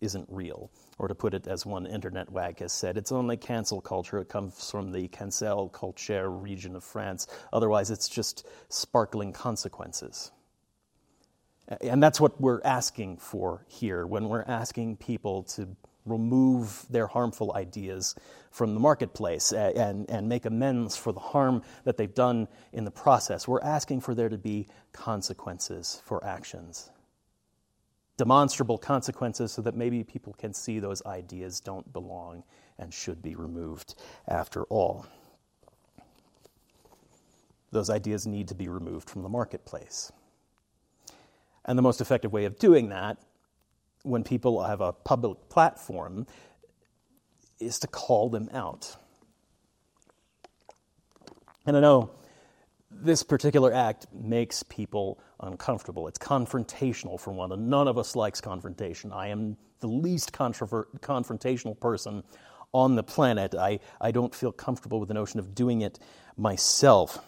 isn't 0.00 0.26
real. 0.30 0.70
Or 0.98 1.08
to 1.08 1.14
put 1.14 1.34
it 1.34 1.46
as 1.46 1.64
one 1.64 1.86
internet 1.86 2.30
wag 2.30 2.58
has 2.58 2.72
said, 2.72 2.96
it's 2.96 3.12
only 3.12 3.36
cancel 3.36 3.80
culture. 3.80 4.18
It 4.18 4.28
comes 4.28 4.70
from 4.70 4.92
the 4.92 5.08
cancel 5.08 5.68
culture 5.68 6.30
region 6.30 6.76
of 6.76 6.84
France. 6.84 7.26
Otherwise, 7.52 7.90
it's 7.90 8.08
just 8.08 8.46
sparkling 8.68 9.32
consequences. 9.32 10.30
And 11.80 12.02
that's 12.02 12.20
what 12.20 12.40
we're 12.40 12.60
asking 12.64 13.18
for 13.18 13.64
here 13.68 14.06
when 14.06 14.28
we're 14.28 14.42
asking 14.42 14.96
people 14.96 15.44
to 15.44 15.68
remove 16.06 16.86
their 16.90 17.06
harmful 17.06 17.52
ideas 17.54 18.14
from 18.50 18.74
the 18.74 18.80
marketplace 18.80 19.52
uh, 19.52 19.72
and, 19.76 20.08
and 20.10 20.28
make 20.28 20.44
amends 20.44 20.96
for 20.96 21.12
the 21.12 21.20
harm 21.20 21.62
that 21.84 21.96
they've 21.96 22.14
done 22.14 22.48
in 22.72 22.84
the 22.84 22.90
process. 22.90 23.46
We're 23.46 23.60
asking 23.60 24.00
for 24.00 24.14
there 24.14 24.28
to 24.28 24.38
be 24.38 24.66
consequences 24.92 26.02
for 26.04 26.24
actions, 26.24 26.90
demonstrable 28.16 28.78
consequences, 28.78 29.52
so 29.52 29.62
that 29.62 29.76
maybe 29.76 30.02
people 30.02 30.32
can 30.32 30.52
see 30.52 30.78
those 30.78 31.04
ideas 31.06 31.60
don't 31.60 31.90
belong 31.92 32.44
and 32.78 32.92
should 32.92 33.22
be 33.22 33.34
removed 33.34 33.94
after 34.26 34.64
all. 34.64 35.06
Those 37.72 37.90
ideas 37.90 38.26
need 38.26 38.48
to 38.48 38.54
be 38.54 38.68
removed 38.68 39.08
from 39.08 39.22
the 39.22 39.28
marketplace. 39.28 40.10
And 41.64 41.78
the 41.78 41.82
most 41.82 42.00
effective 42.00 42.32
way 42.32 42.46
of 42.46 42.58
doing 42.58 42.88
that 42.88 43.18
when 44.02 44.24
people 44.24 44.62
have 44.62 44.80
a 44.80 44.92
public 44.92 45.48
platform 45.48 46.26
is 47.58 47.78
to 47.80 47.86
call 47.86 48.30
them 48.30 48.48
out. 48.52 48.96
And 51.66 51.76
I 51.76 51.80
know 51.80 52.10
this 52.90 53.22
particular 53.22 53.72
act 53.72 54.06
makes 54.12 54.62
people 54.62 55.20
uncomfortable. 55.40 56.08
It's 56.08 56.18
confrontational 56.18 57.20
for 57.20 57.32
one, 57.32 57.52
and 57.52 57.68
none 57.68 57.86
of 57.86 57.98
us 57.98 58.16
likes 58.16 58.40
confrontation. 58.40 59.12
I 59.12 59.28
am 59.28 59.56
the 59.80 59.88
least 59.88 60.32
confrontational 60.32 61.78
person 61.78 62.22
on 62.72 62.94
the 62.94 63.02
planet. 63.02 63.54
I, 63.54 63.80
I 64.00 64.10
don't 64.10 64.34
feel 64.34 64.52
comfortable 64.52 65.00
with 65.00 65.08
the 65.08 65.14
notion 65.14 65.40
of 65.40 65.54
doing 65.54 65.82
it 65.82 65.98
myself. 66.36 67.18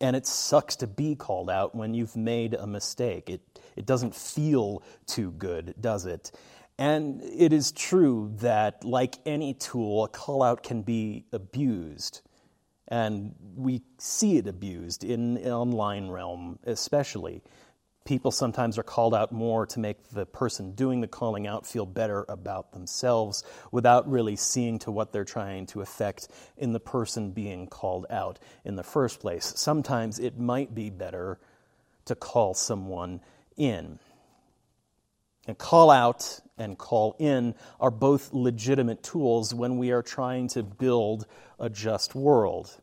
And 0.00 0.16
it 0.16 0.26
sucks 0.26 0.76
to 0.76 0.86
be 0.86 1.14
called 1.14 1.48
out 1.48 1.74
when 1.74 1.94
you've 1.94 2.16
made 2.16 2.54
a 2.54 2.66
mistake. 2.66 3.30
It, 3.30 3.51
it 3.76 3.86
doesn't 3.86 4.14
feel 4.14 4.82
too 5.06 5.32
good, 5.32 5.74
does 5.80 6.06
it? 6.06 6.32
And 6.78 7.22
it 7.22 7.52
is 7.52 7.70
true 7.72 8.32
that, 8.40 8.84
like 8.84 9.16
any 9.26 9.54
tool, 9.54 10.04
a 10.04 10.08
call 10.08 10.42
out 10.42 10.62
can 10.62 10.82
be 10.82 11.24
abused. 11.32 12.22
And 12.88 13.34
we 13.56 13.82
see 13.98 14.36
it 14.36 14.46
abused 14.46 15.04
in, 15.04 15.36
in 15.36 15.52
online 15.52 16.08
realm, 16.08 16.58
especially. 16.64 17.42
People 18.04 18.32
sometimes 18.32 18.78
are 18.78 18.82
called 18.82 19.14
out 19.14 19.30
more 19.30 19.64
to 19.66 19.78
make 19.78 20.08
the 20.08 20.26
person 20.26 20.72
doing 20.72 21.00
the 21.00 21.06
calling 21.06 21.46
out 21.46 21.64
feel 21.64 21.86
better 21.86 22.24
about 22.28 22.72
themselves 22.72 23.44
without 23.70 24.10
really 24.10 24.34
seeing 24.34 24.80
to 24.80 24.90
what 24.90 25.12
they're 25.12 25.24
trying 25.24 25.66
to 25.66 25.82
affect 25.82 26.28
in 26.56 26.72
the 26.72 26.80
person 26.80 27.30
being 27.30 27.68
called 27.68 28.06
out 28.10 28.40
in 28.64 28.74
the 28.74 28.82
first 28.82 29.20
place. 29.20 29.52
Sometimes 29.56 30.18
it 30.18 30.36
might 30.36 30.74
be 30.74 30.90
better 30.90 31.38
to 32.06 32.16
call 32.16 32.54
someone 32.54 33.20
in. 33.56 33.98
And 35.46 35.58
call 35.58 35.90
out 35.90 36.40
and 36.56 36.78
call 36.78 37.16
in 37.18 37.54
are 37.80 37.90
both 37.90 38.32
legitimate 38.32 39.02
tools 39.02 39.52
when 39.52 39.78
we 39.78 39.90
are 39.90 40.02
trying 40.02 40.48
to 40.48 40.62
build 40.62 41.26
a 41.58 41.68
just 41.68 42.14
world. 42.14 42.80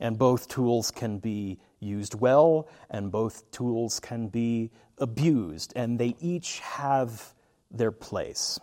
And 0.00 0.18
both 0.18 0.48
tools 0.48 0.90
can 0.90 1.18
be 1.18 1.60
used 1.78 2.18
well, 2.18 2.68
and 2.90 3.12
both 3.12 3.48
tools 3.52 4.00
can 4.00 4.28
be 4.28 4.70
abused, 4.98 5.72
and 5.76 5.98
they 5.98 6.16
each 6.20 6.58
have 6.60 7.34
their 7.70 7.92
place. 7.92 8.58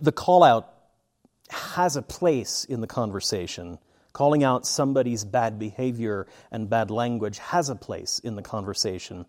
The 0.00 0.12
call 0.12 0.44
out 0.44 0.72
has 1.50 1.96
a 1.96 2.02
place 2.02 2.64
in 2.64 2.80
the 2.80 2.86
conversation. 2.86 3.78
Calling 4.12 4.44
out 4.44 4.66
somebody's 4.66 5.24
bad 5.24 5.58
behavior 5.58 6.26
and 6.50 6.68
bad 6.68 6.90
language 6.90 7.38
has 7.38 7.68
a 7.68 7.74
place 7.76 8.18
in 8.18 8.36
the 8.36 8.42
conversation 8.42 9.26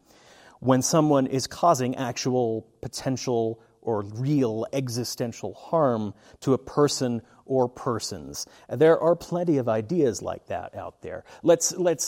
when 0.59 0.81
someone 0.81 1.27
is 1.27 1.45
causing 1.45 1.95
actual 1.95 2.65
potential 2.81 3.61
or 3.81 4.01
real 4.01 4.65
existential 4.71 5.53
harm 5.53 6.13
to 6.39 6.53
a 6.53 6.57
person 6.57 7.21
or 7.45 7.67
persons. 7.67 8.45
There 8.69 8.97
are 8.99 9.15
plenty 9.15 9.57
of 9.57 9.67
ideas 9.67 10.21
like 10.21 10.47
that 10.47 10.75
out 10.75 11.01
there. 11.01 11.25
Let's, 11.43 11.75
let's 11.75 12.05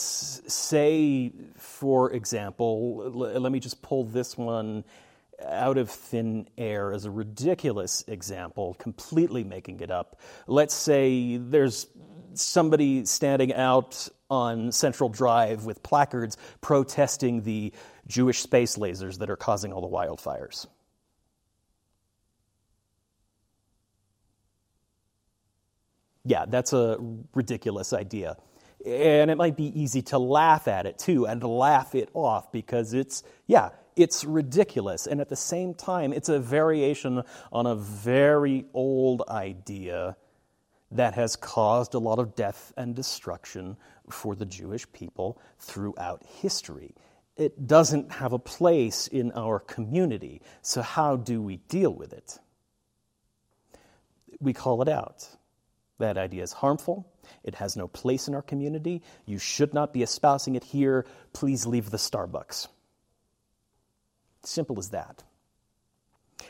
say, 0.48 1.32
for 1.58 2.12
example, 2.12 3.02
l- 3.04 3.40
let 3.40 3.52
me 3.52 3.60
just 3.60 3.82
pull 3.82 4.04
this 4.04 4.38
one 4.38 4.84
out 5.44 5.76
of 5.76 5.90
thin 5.90 6.48
air 6.56 6.92
as 6.94 7.04
a 7.04 7.10
ridiculous 7.10 8.04
example, 8.08 8.74
completely 8.78 9.44
making 9.44 9.80
it 9.80 9.90
up. 9.90 10.18
Let's 10.46 10.74
say 10.74 11.36
there's 11.36 11.88
somebody 12.38 13.04
standing 13.04 13.52
out 13.54 14.08
on 14.28 14.72
Central 14.72 15.08
Drive 15.08 15.64
with 15.64 15.82
placards 15.82 16.36
protesting 16.60 17.42
the 17.42 17.72
Jewish 18.06 18.40
space 18.40 18.76
lasers 18.76 19.18
that 19.18 19.30
are 19.30 19.36
causing 19.36 19.72
all 19.72 19.80
the 19.80 19.88
wildfires. 19.88 20.66
Yeah, 26.24 26.44
that's 26.48 26.72
a 26.72 26.98
ridiculous 27.34 27.92
idea. 27.92 28.36
And 28.84 29.30
it 29.30 29.36
might 29.36 29.56
be 29.56 29.80
easy 29.80 30.02
to 30.02 30.18
laugh 30.18 30.66
at 30.66 30.86
it 30.86 30.98
too 30.98 31.26
and 31.26 31.42
laugh 31.42 31.94
it 31.94 32.10
off 32.14 32.50
because 32.50 32.94
it's, 32.94 33.22
yeah, 33.46 33.70
it's 33.94 34.24
ridiculous. 34.24 35.06
And 35.06 35.20
at 35.20 35.28
the 35.28 35.36
same 35.36 35.74
time, 35.74 36.12
it's 36.12 36.28
a 36.28 36.38
variation 36.38 37.22
on 37.52 37.66
a 37.66 37.76
very 37.76 38.66
old 38.74 39.22
idea 39.28 40.16
that 40.90 41.14
has 41.14 41.36
caused 41.36 41.94
a 41.94 41.98
lot 41.98 42.18
of 42.18 42.34
death 42.34 42.72
and 42.76 42.94
destruction 42.94 43.76
for 44.10 44.34
the 44.34 44.46
Jewish 44.46 44.90
people 44.92 45.40
throughout 45.58 46.24
history. 46.40 46.94
It 47.36 47.66
doesn't 47.66 48.12
have 48.12 48.32
a 48.32 48.38
place 48.38 49.08
in 49.08 49.32
our 49.32 49.58
community. 49.58 50.40
So, 50.62 50.80
how 50.82 51.16
do 51.16 51.42
we 51.42 51.56
deal 51.56 51.92
with 51.92 52.12
it? 52.12 52.38
We 54.40 54.52
call 54.52 54.80
it 54.82 54.88
out. 54.88 55.28
That 55.98 56.18
idea 56.18 56.42
is 56.42 56.52
harmful. 56.52 57.10
It 57.42 57.56
has 57.56 57.76
no 57.76 57.88
place 57.88 58.28
in 58.28 58.34
our 58.34 58.42
community. 58.42 59.02
You 59.24 59.38
should 59.38 59.74
not 59.74 59.92
be 59.92 60.02
espousing 60.02 60.54
it 60.54 60.64
here. 60.64 61.06
Please 61.32 61.66
leave 61.66 61.90
the 61.90 61.96
Starbucks. 61.96 62.68
Simple 64.44 64.78
as 64.78 64.90
that. 64.90 65.24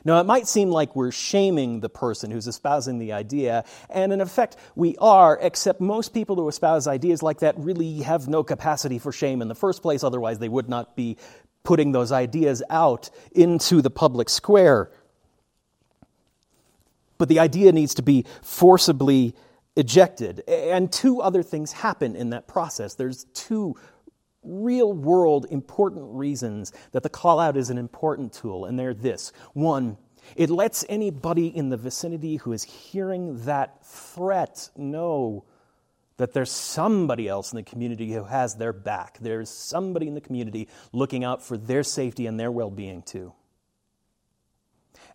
Now, 0.04 0.20
it 0.20 0.24
might 0.24 0.46
seem 0.46 0.70
like 0.70 0.94
we're 0.94 1.10
shaming 1.10 1.80
the 1.80 1.88
person 1.88 2.30
who's 2.30 2.46
espousing 2.46 2.98
the 2.98 3.12
idea, 3.12 3.64
and 3.90 4.12
in 4.12 4.20
effect, 4.20 4.56
we 4.74 4.96
are, 4.98 5.38
except 5.40 5.80
most 5.80 6.14
people 6.14 6.36
who 6.36 6.48
espouse 6.48 6.86
ideas 6.86 7.22
like 7.22 7.40
that 7.40 7.58
really 7.58 8.02
have 8.02 8.28
no 8.28 8.44
capacity 8.44 8.98
for 8.98 9.12
shame 9.12 9.42
in 9.42 9.48
the 9.48 9.54
first 9.54 9.82
place, 9.82 10.04
otherwise, 10.04 10.38
they 10.38 10.48
would 10.48 10.68
not 10.68 10.96
be 10.96 11.16
putting 11.64 11.92
those 11.92 12.12
ideas 12.12 12.62
out 12.70 13.10
into 13.32 13.82
the 13.82 13.90
public 13.90 14.28
square. 14.28 14.90
But 17.18 17.28
the 17.28 17.40
idea 17.40 17.72
needs 17.72 17.94
to 17.94 18.02
be 18.02 18.24
forcibly 18.42 19.34
ejected. 19.76 20.42
And 20.48 20.92
two 20.92 21.20
other 21.20 21.42
things 21.42 21.72
happen 21.72 22.14
in 22.16 22.30
that 22.30 22.46
process. 22.46 22.94
There's 22.94 23.24
two 23.34 23.76
real 24.46 24.92
world 24.92 25.46
important 25.50 26.06
reasons 26.14 26.72
that 26.92 27.02
the 27.02 27.08
call 27.08 27.38
out 27.38 27.56
is 27.56 27.70
an 27.70 27.78
important 27.78 28.32
tool, 28.32 28.64
and 28.64 28.78
they're 28.78 28.94
this. 28.94 29.32
One, 29.52 29.98
it 30.34 30.50
lets 30.50 30.84
anybody 30.88 31.48
in 31.48 31.68
the 31.68 31.76
vicinity 31.76 32.36
who 32.36 32.52
is 32.52 32.64
hearing 32.64 33.44
that 33.44 33.84
threat 33.84 34.70
know 34.76 35.44
that 36.16 36.32
there's 36.32 36.50
somebody 36.50 37.28
else 37.28 37.52
in 37.52 37.56
the 37.56 37.62
community 37.62 38.12
who 38.12 38.24
has 38.24 38.54
their 38.54 38.72
back. 38.72 39.18
There's 39.20 39.50
somebody 39.50 40.08
in 40.08 40.14
the 40.14 40.20
community 40.20 40.68
looking 40.92 41.24
out 41.24 41.42
for 41.42 41.58
their 41.58 41.82
safety 41.82 42.26
and 42.26 42.40
their 42.40 42.50
well 42.50 42.70
being, 42.70 43.02
too 43.02 43.32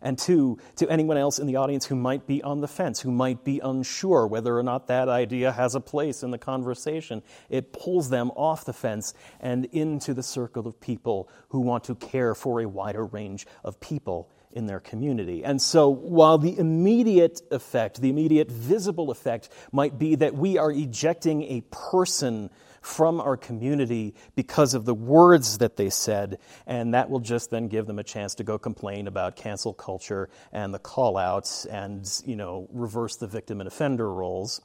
and 0.02 0.18
two, 0.18 0.58
to 0.76 0.88
anyone 0.90 1.16
else 1.16 1.38
in 1.38 1.46
the 1.46 1.56
audience 1.56 1.86
who 1.86 1.94
might 1.94 2.26
be 2.26 2.42
on 2.42 2.60
the 2.60 2.68
fence, 2.68 3.00
who 3.00 3.10
might 3.10 3.44
be 3.44 3.60
unsure 3.60 4.26
whether 4.26 4.58
or 4.58 4.62
not 4.62 4.88
that 4.88 5.08
idea 5.08 5.52
has 5.52 5.74
a 5.74 5.80
place 5.80 6.22
in 6.22 6.30
the 6.30 6.38
conversation. 6.38 7.22
It 7.48 7.72
pulls 7.72 8.10
them 8.10 8.30
off 8.32 8.64
the 8.64 8.72
fence 8.72 9.14
and 9.40 9.66
into 9.66 10.12
the 10.14 10.22
circle 10.22 10.66
of 10.66 10.80
people 10.80 11.28
who 11.48 11.60
want 11.60 11.84
to 11.84 11.94
care 11.94 12.34
for 12.34 12.60
a 12.60 12.68
wider 12.68 13.04
range 13.04 13.46
of 13.64 13.80
people 13.80 14.30
in 14.52 14.66
their 14.66 14.80
community. 14.80 15.44
And 15.44 15.60
so, 15.60 15.88
while 15.88 16.38
the 16.38 16.58
immediate 16.58 17.40
effect, 17.50 18.00
the 18.00 18.10
immediate 18.10 18.50
visible 18.50 19.10
effect, 19.10 19.48
might 19.72 19.98
be 19.98 20.14
that 20.16 20.34
we 20.34 20.58
are 20.58 20.70
ejecting 20.70 21.42
a 21.44 21.62
person 21.70 22.50
from 22.82 23.20
our 23.20 23.36
community 23.36 24.14
because 24.34 24.74
of 24.74 24.84
the 24.84 24.94
words 24.94 25.58
that 25.58 25.76
they 25.76 25.88
said, 25.88 26.38
and 26.66 26.94
that 26.94 27.08
will 27.08 27.20
just 27.20 27.50
then 27.50 27.68
give 27.68 27.86
them 27.86 27.98
a 27.98 28.04
chance 28.04 28.34
to 28.34 28.44
go 28.44 28.58
complain 28.58 29.06
about 29.06 29.36
cancel 29.36 29.72
culture 29.72 30.28
and 30.52 30.74
the 30.74 30.78
call 30.78 31.16
outs 31.16 31.64
and, 31.64 32.06
you 32.26 32.36
know, 32.36 32.68
reverse 32.72 33.16
the 33.16 33.26
victim 33.26 33.60
and 33.60 33.68
offender 33.68 34.12
roles. 34.12 34.60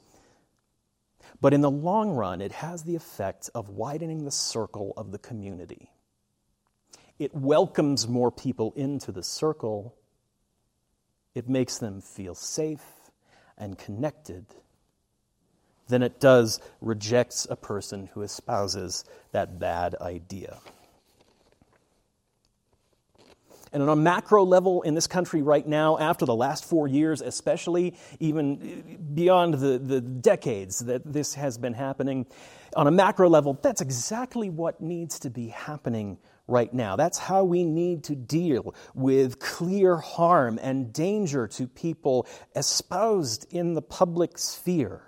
But 1.40 1.54
in 1.54 1.60
the 1.60 1.70
long 1.70 2.10
run, 2.10 2.40
it 2.40 2.52
has 2.52 2.82
the 2.82 2.96
effect 2.96 3.50
of 3.54 3.68
widening 3.68 4.24
the 4.24 4.30
circle 4.30 4.92
of 4.96 5.12
the 5.12 5.18
community. 5.18 5.92
It 7.18 7.34
welcomes 7.34 8.08
more 8.08 8.30
people 8.30 8.72
into 8.76 9.12
the 9.12 9.22
circle. 9.22 9.94
It 11.34 11.48
makes 11.48 11.78
them 11.78 12.00
feel 12.00 12.34
safe 12.34 13.10
and 13.56 13.78
connected 13.78 14.46
than 15.88 16.02
it 16.02 16.20
does 16.20 16.60
rejects 16.80 17.46
a 17.50 17.56
person 17.56 18.08
who 18.12 18.22
espouses 18.22 19.04
that 19.32 19.58
bad 19.58 19.94
idea. 20.00 20.60
And 23.72 23.82
on 23.82 23.88
a 23.90 23.96
macro 23.96 24.44
level 24.44 24.82
in 24.82 24.94
this 24.94 25.06
country 25.06 25.42
right 25.42 25.66
now, 25.66 25.98
after 25.98 26.24
the 26.24 26.34
last 26.34 26.64
four 26.64 26.88
years, 26.88 27.20
especially, 27.20 27.94
even 28.18 28.98
beyond 29.14 29.54
the, 29.54 29.78
the 29.78 30.00
decades 30.00 30.78
that 30.80 31.12
this 31.12 31.34
has 31.34 31.58
been 31.58 31.74
happening, 31.74 32.26
on 32.76 32.86
a 32.86 32.90
macro 32.90 33.28
level, 33.28 33.58
that's 33.60 33.80
exactly 33.80 34.48
what 34.48 34.80
needs 34.80 35.18
to 35.20 35.30
be 35.30 35.48
happening 35.48 36.18
right 36.46 36.72
now. 36.72 36.96
That's 36.96 37.18
how 37.18 37.44
we 37.44 37.64
need 37.64 38.04
to 38.04 38.16
deal 38.16 38.74
with 38.94 39.38
clear 39.38 39.96
harm 39.96 40.58
and 40.62 40.92
danger 40.92 41.46
to 41.48 41.66
people 41.66 42.26
espoused 42.56 43.46
in 43.52 43.74
the 43.74 43.82
public 43.82 44.38
sphere. 44.38 45.02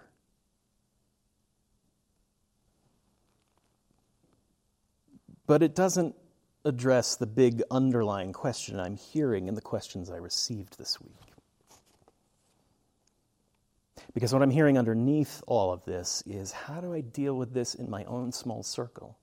But 5.50 5.64
it 5.64 5.74
doesn't 5.74 6.14
address 6.64 7.16
the 7.16 7.26
big 7.26 7.60
underlying 7.72 8.32
question 8.32 8.78
I'm 8.78 8.94
hearing 8.94 9.48
in 9.48 9.56
the 9.56 9.60
questions 9.60 10.08
I 10.08 10.18
received 10.18 10.78
this 10.78 11.00
week. 11.00 11.18
Because 14.14 14.32
what 14.32 14.42
I'm 14.42 14.52
hearing 14.52 14.78
underneath 14.78 15.42
all 15.48 15.72
of 15.72 15.84
this 15.84 16.22
is 16.24 16.52
how 16.52 16.80
do 16.80 16.94
I 16.94 17.00
deal 17.00 17.34
with 17.34 17.52
this 17.52 17.74
in 17.74 17.90
my 17.90 18.04
own 18.04 18.30
small 18.30 18.62
circle? 18.62 19.18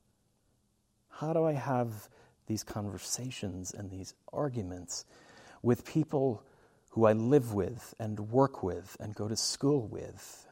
How 1.07 1.31
do 1.31 1.45
I 1.45 1.53
have 1.53 2.09
these 2.45 2.61
conversations 2.61 3.73
and 3.73 3.89
these 3.89 4.13
arguments 4.33 5.05
with 5.63 5.85
people 5.85 6.43
who 6.89 7.05
I 7.05 7.13
live 7.13 7.53
with 7.53 7.95
and 8.01 8.19
work 8.19 8.63
with 8.63 8.97
and 8.99 9.15
go 9.15 9.29
to 9.29 9.37
school 9.37 9.87
with, 9.87 10.45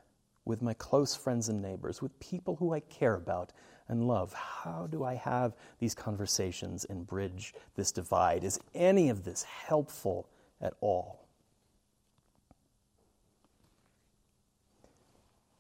with 0.46 0.62
my 0.62 0.74
close 0.74 1.18
friends 1.18 1.50
and 1.50 1.62
neighbors, 1.62 2.02
with 2.02 2.18
people 2.22 2.56
who 2.56 2.74
I 2.74 2.80
care 2.80 3.16
about 3.16 3.52
and 3.88 4.08
love. 4.08 4.34
How 4.34 4.88
do 4.90 5.04
I 5.04 5.16
have 5.16 5.54
these 5.80 5.94
conversations 5.94 6.86
and 6.86 7.06
bridge 7.06 7.54
this 7.76 7.92
divide? 7.92 8.44
Is 8.44 8.60
any 8.74 9.10
of 9.10 9.24
this 9.24 9.44
helpful 9.44 10.28
at 10.62 10.74
all? 10.82 11.26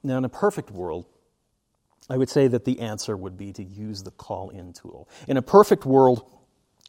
Now, 0.04 0.18
in 0.18 0.26
a 0.26 0.30
perfect 0.30 0.70
world, 0.72 1.06
I 2.10 2.18
would 2.18 2.30
say 2.30 2.48
that 2.48 2.66
the 2.66 2.80
answer 2.80 3.18
would 3.18 3.38
be 3.38 3.52
to 3.54 3.64
use 3.64 4.04
the 4.04 4.12
call 4.12 4.50
in 4.50 4.74
tool. 4.74 5.10
In 5.28 5.38
a 5.38 5.42
perfect 5.42 5.86
world 5.86 6.24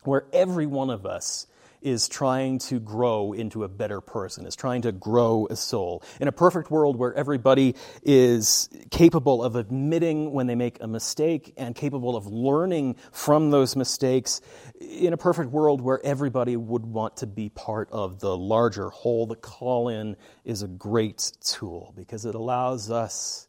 where 0.04 0.26
every 0.32 0.66
one 0.66 0.90
of 0.90 1.06
us 1.06 1.46
is 1.80 2.08
trying 2.08 2.58
to 2.58 2.80
grow 2.80 3.32
into 3.32 3.64
a 3.64 3.68
better 3.68 4.00
person, 4.00 4.46
is 4.46 4.56
trying 4.56 4.82
to 4.82 4.92
grow 4.92 5.46
a 5.50 5.56
soul. 5.56 6.02
In 6.20 6.28
a 6.28 6.32
perfect 6.32 6.70
world 6.70 6.96
where 6.96 7.14
everybody 7.14 7.74
is 8.02 8.68
capable 8.90 9.42
of 9.42 9.56
admitting 9.56 10.32
when 10.32 10.46
they 10.46 10.54
make 10.54 10.78
a 10.80 10.86
mistake 10.86 11.52
and 11.56 11.74
capable 11.74 12.16
of 12.16 12.26
learning 12.26 12.96
from 13.12 13.50
those 13.50 13.76
mistakes, 13.76 14.40
in 14.80 15.12
a 15.12 15.16
perfect 15.16 15.50
world 15.50 15.80
where 15.80 16.04
everybody 16.04 16.56
would 16.56 16.84
want 16.84 17.18
to 17.18 17.26
be 17.26 17.48
part 17.48 17.88
of 17.90 18.20
the 18.20 18.36
larger 18.36 18.90
whole, 18.90 19.26
the 19.26 19.36
call 19.36 19.88
in 19.88 20.16
is 20.44 20.62
a 20.62 20.68
great 20.68 21.32
tool 21.40 21.92
because 21.96 22.24
it 22.24 22.34
allows 22.34 22.90
us 22.90 23.48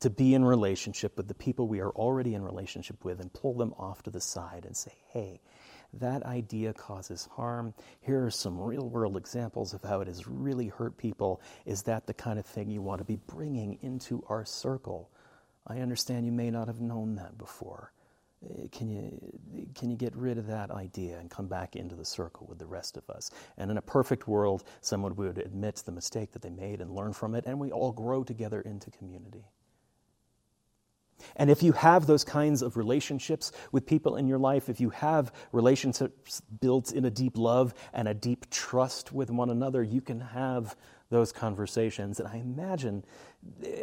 to 0.00 0.10
be 0.10 0.34
in 0.34 0.44
relationship 0.44 1.16
with 1.16 1.26
the 1.28 1.34
people 1.34 1.66
we 1.66 1.80
are 1.80 1.90
already 1.90 2.34
in 2.34 2.42
relationship 2.42 3.04
with 3.04 3.20
and 3.20 3.32
pull 3.32 3.54
them 3.54 3.74
off 3.78 4.02
to 4.04 4.10
the 4.10 4.20
side 4.20 4.64
and 4.64 4.76
say, 4.76 4.92
hey, 5.08 5.40
that 5.98 6.22
idea 6.24 6.72
causes 6.72 7.28
harm. 7.32 7.74
Here 8.00 8.24
are 8.24 8.30
some 8.30 8.60
real 8.60 8.88
world 8.88 9.16
examples 9.16 9.74
of 9.74 9.82
how 9.82 10.00
it 10.00 10.08
has 10.08 10.26
really 10.26 10.68
hurt 10.68 10.96
people. 10.96 11.40
Is 11.66 11.82
that 11.82 12.06
the 12.06 12.14
kind 12.14 12.38
of 12.38 12.46
thing 12.46 12.70
you 12.70 12.82
want 12.82 12.98
to 12.98 13.04
be 13.04 13.18
bringing 13.26 13.78
into 13.82 14.24
our 14.28 14.44
circle? 14.44 15.10
I 15.66 15.80
understand 15.80 16.24
you 16.24 16.32
may 16.32 16.50
not 16.50 16.66
have 16.66 16.80
known 16.80 17.16
that 17.16 17.36
before. 17.36 17.92
Uh, 18.44 18.68
Can 18.70 18.88
you, 18.88 19.72
can 19.74 19.90
you 19.90 19.96
get 19.96 20.14
rid 20.14 20.38
of 20.38 20.46
that 20.46 20.70
idea 20.70 21.18
and 21.18 21.28
come 21.28 21.48
back 21.48 21.74
into 21.74 21.96
the 21.96 22.04
circle 22.04 22.46
with 22.48 22.58
the 22.58 22.66
rest 22.66 22.96
of 22.96 23.10
us? 23.10 23.32
And 23.56 23.70
in 23.70 23.78
a 23.78 23.82
perfect 23.82 24.28
world, 24.28 24.62
someone 24.80 25.16
would 25.16 25.38
admit 25.38 25.82
the 25.84 25.92
mistake 25.92 26.30
that 26.32 26.42
they 26.42 26.50
made 26.50 26.80
and 26.80 26.94
learn 26.94 27.12
from 27.12 27.34
it, 27.34 27.46
and 27.46 27.58
we 27.58 27.72
all 27.72 27.90
grow 27.90 28.22
together 28.22 28.60
into 28.60 28.90
community. 28.92 29.44
And 31.36 31.50
if 31.50 31.62
you 31.62 31.72
have 31.72 32.06
those 32.06 32.24
kinds 32.24 32.62
of 32.62 32.76
relationships 32.76 33.52
with 33.72 33.86
people 33.86 34.16
in 34.16 34.28
your 34.28 34.38
life, 34.38 34.68
if 34.68 34.80
you 34.80 34.90
have 34.90 35.32
relationships 35.52 36.42
built 36.60 36.92
in 36.92 37.04
a 37.04 37.10
deep 37.10 37.36
love 37.36 37.74
and 37.92 38.08
a 38.08 38.14
deep 38.14 38.50
trust 38.50 39.12
with 39.12 39.30
one 39.30 39.50
another, 39.50 39.82
you 39.82 40.00
can 40.00 40.20
have 40.20 40.76
those 41.10 41.32
conversations. 41.32 42.20
And 42.20 42.28
I 42.28 42.36
imagine, 42.36 43.04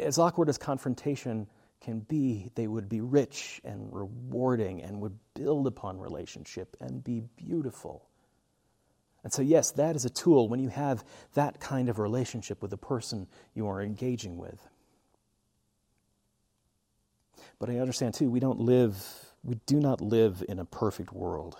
as 0.00 0.18
awkward 0.18 0.48
as 0.48 0.58
confrontation 0.58 1.46
can 1.80 2.00
be, 2.00 2.50
they 2.54 2.66
would 2.66 2.88
be 2.88 3.00
rich 3.00 3.60
and 3.64 3.92
rewarding 3.92 4.82
and 4.82 5.00
would 5.00 5.18
build 5.34 5.66
upon 5.66 5.98
relationship 5.98 6.76
and 6.80 7.02
be 7.04 7.22
beautiful. 7.36 8.08
And 9.24 9.32
so, 9.32 9.42
yes, 9.42 9.72
that 9.72 9.96
is 9.96 10.04
a 10.04 10.10
tool 10.10 10.48
when 10.48 10.60
you 10.60 10.68
have 10.68 11.04
that 11.34 11.58
kind 11.58 11.88
of 11.88 11.98
relationship 11.98 12.62
with 12.62 12.70
the 12.70 12.76
person 12.76 13.26
you 13.54 13.66
are 13.66 13.82
engaging 13.82 14.36
with. 14.36 14.68
But 17.58 17.70
I 17.70 17.78
understand 17.78 18.14
too, 18.14 18.30
we 18.30 18.40
don't 18.40 18.60
live, 18.60 18.96
we 19.42 19.56
do 19.66 19.80
not 19.80 20.00
live 20.00 20.42
in 20.48 20.58
a 20.58 20.64
perfect 20.64 21.12
world. 21.12 21.56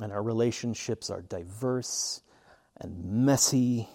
And 0.00 0.12
our 0.12 0.22
relationships 0.22 1.08
are 1.08 1.22
diverse 1.22 2.20
and 2.78 3.04
messy, 3.04 3.88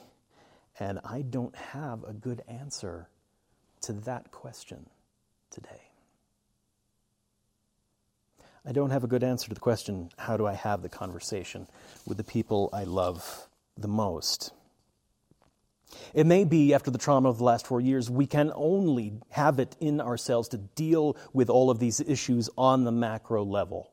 and 0.79 0.99
I 1.03 1.21
don't 1.21 1.55
have 1.55 2.03
a 2.03 2.13
good 2.13 2.41
answer 2.47 3.09
to 3.81 3.93
that 3.93 4.31
question 4.31 4.89
today. 5.51 5.91
I 8.65 8.71
don't 8.71 8.91
have 8.91 9.03
a 9.03 9.07
good 9.07 9.23
answer 9.23 9.47
to 9.49 9.53
the 9.53 9.59
question 9.59 10.09
how 10.17 10.37
do 10.37 10.45
I 10.45 10.53
have 10.53 10.81
the 10.81 10.89
conversation 10.89 11.67
with 12.05 12.17
the 12.17 12.23
people 12.23 12.69
I 12.71 12.83
love 12.83 13.47
the 13.77 13.87
most? 13.87 14.53
It 16.13 16.25
may 16.25 16.43
be 16.43 16.73
after 16.73 16.91
the 16.91 16.97
trauma 16.97 17.29
of 17.29 17.37
the 17.37 17.43
last 17.43 17.67
four 17.67 17.81
years, 17.81 18.09
we 18.09 18.27
can 18.27 18.51
only 18.55 19.13
have 19.29 19.59
it 19.59 19.75
in 19.79 20.01
ourselves 20.01 20.49
to 20.49 20.57
deal 20.57 21.17
with 21.33 21.49
all 21.49 21.69
of 21.69 21.79
these 21.79 21.99
issues 21.99 22.49
on 22.57 22.83
the 22.83 22.91
macro 22.91 23.43
level. 23.43 23.91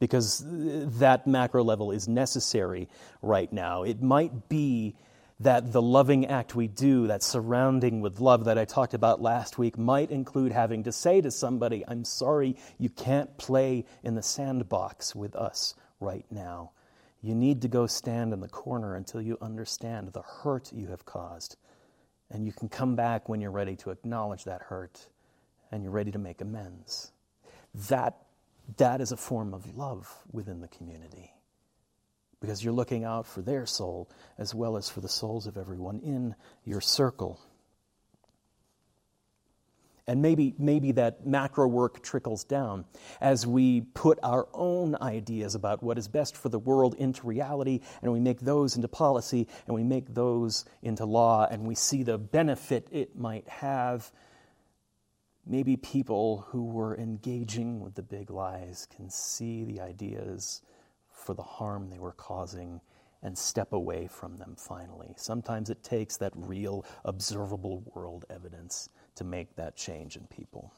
Because 0.00 0.44
uh, 0.44 0.86
that 0.98 1.26
macro 1.26 1.64
level 1.64 1.90
is 1.90 2.06
necessary 2.06 2.88
right 3.20 3.52
now. 3.52 3.82
It 3.82 4.00
might 4.00 4.48
be 4.48 4.94
that 5.40 5.72
the 5.72 5.82
loving 5.82 6.26
act 6.26 6.54
we 6.54 6.66
do, 6.66 7.06
that 7.06 7.22
surrounding 7.22 8.00
with 8.00 8.20
love 8.20 8.44
that 8.44 8.58
I 8.58 8.64
talked 8.64 8.94
about 8.94 9.22
last 9.22 9.58
week, 9.58 9.78
might 9.78 10.10
include 10.10 10.52
having 10.52 10.84
to 10.84 10.92
say 10.92 11.20
to 11.20 11.30
somebody, 11.30 11.84
I'm 11.86 12.04
sorry, 12.04 12.56
you 12.78 12.88
can't 12.88 13.36
play 13.38 13.84
in 14.02 14.14
the 14.14 14.22
sandbox 14.22 15.14
with 15.14 15.36
us 15.36 15.74
right 16.00 16.26
now. 16.30 16.72
You 17.20 17.34
need 17.34 17.62
to 17.62 17.68
go 17.68 17.86
stand 17.86 18.32
in 18.32 18.40
the 18.40 18.48
corner 18.48 18.94
until 18.94 19.20
you 19.20 19.38
understand 19.40 20.12
the 20.12 20.22
hurt 20.22 20.72
you 20.72 20.88
have 20.88 21.04
caused. 21.04 21.56
And 22.30 22.44
you 22.44 22.52
can 22.52 22.68
come 22.68 22.94
back 22.94 23.28
when 23.28 23.40
you're 23.40 23.50
ready 23.50 23.76
to 23.76 23.90
acknowledge 23.90 24.44
that 24.44 24.62
hurt 24.62 25.08
and 25.72 25.82
you're 25.82 25.92
ready 25.92 26.12
to 26.12 26.18
make 26.18 26.40
amends. 26.40 27.12
That, 27.88 28.16
that 28.76 29.00
is 29.00 29.12
a 29.12 29.16
form 29.16 29.54
of 29.54 29.76
love 29.76 30.12
within 30.30 30.60
the 30.60 30.68
community 30.68 31.32
because 32.40 32.62
you're 32.62 32.72
looking 32.72 33.04
out 33.04 33.26
for 33.26 33.42
their 33.42 33.66
soul 33.66 34.08
as 34.38 34.54
well 34.54 34.76
as 34.76 34.88
for 34.88 35.00
the 35.00 35.08
souls 35.08 35.46
of 35.46 35.56
everyone 35.56 36.00
in 36.00 36.34
your 36.64 36.80
circle. 36.80 37.40
And 40.08 40.22
maybe, 40.22 40.54
maybe 40.58 40.92
that 40.92 41.26
macro 41.26 41.68
work 41.68 42.02
trickles 42.02 42.42
down 42.42 42.86
as 43.20 43.46
we 43.46 43.82
put 43.82 44.18
our 44.22 44.48
own 44.54 44.96
ideas 45.02 45.54
about 45.54 45.82
what 45.82 45.98
is 45.98 46.08
best 46.08 46.34
for 46.34 46.48
the 46.48 46.58
world 46.58 46.94
into 46.94 47.26
reality, 47.26 47.80
and 48.00 48.10
we 48.10 48.18
make 48.18 48.40
those 48.40 48.74
into 48.74 48.88
policy, 48.88 49.46
and 49.66 49.76
we 49.76 49.84
make 49.84 50.14
those 50.14 50.64
into 50.82 51.04
law, 51.04 51.46
and 51.50 51.66
we 51.66 51.74
see 51.74 52.02
the 52.02 52.16
benefit 52.16 52.88
it 52.90 53.18
might 53.18 53.46
have. 53.48 54.10
Maybe 55.46 55.76
people 55.76 56.46
who 56.48 56.64
were 56.64 56.96
engaging 56.96 57.80
with 57.80 57.94
the 57.94 58.02
big 58.02 58.30
lies 58.30 58.88
can 58.96 59.10
see 59.10 59.64
the 59.64 59.82
ideas 59.82 60.62
for 61.10 61.34
the 61.34 61.42
harm 61.42 61.90
they 61.90 61.98
were 61.98 62.12
causing 62.12 62.80
and 63.22 63.36
step 63.36 63.72
away 63.72 64.06
from 64.06 64.36
them 64.36 64.54
finally. 64.56 65.12
Sometimes 65.16 65.68
it 65.68 65.82
takes 65.82 66.16
that 66.18 66.32
real, 66.34 66.86
observable 67.04 67.82
world 67.94 68.24
evidence 68.30 68.88
to 69.18 69.24
make 69.24 69.56
that 69.56 69.76
change 69.76 70.16
in 70.16 70.26
people. 70.28 70.72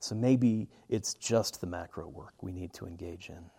So 0.00 0.14
maybe 0.14 0.68
it's 0.88 1.14
just 1.14 1.60
the 1.60 1.66
macro 1.66 2.08
work 2.08 2.34
we 2.42 2.52
need 2.52 2.72
to 2.74 2.86
engage 2.86 3.30
in. 3.30 3.50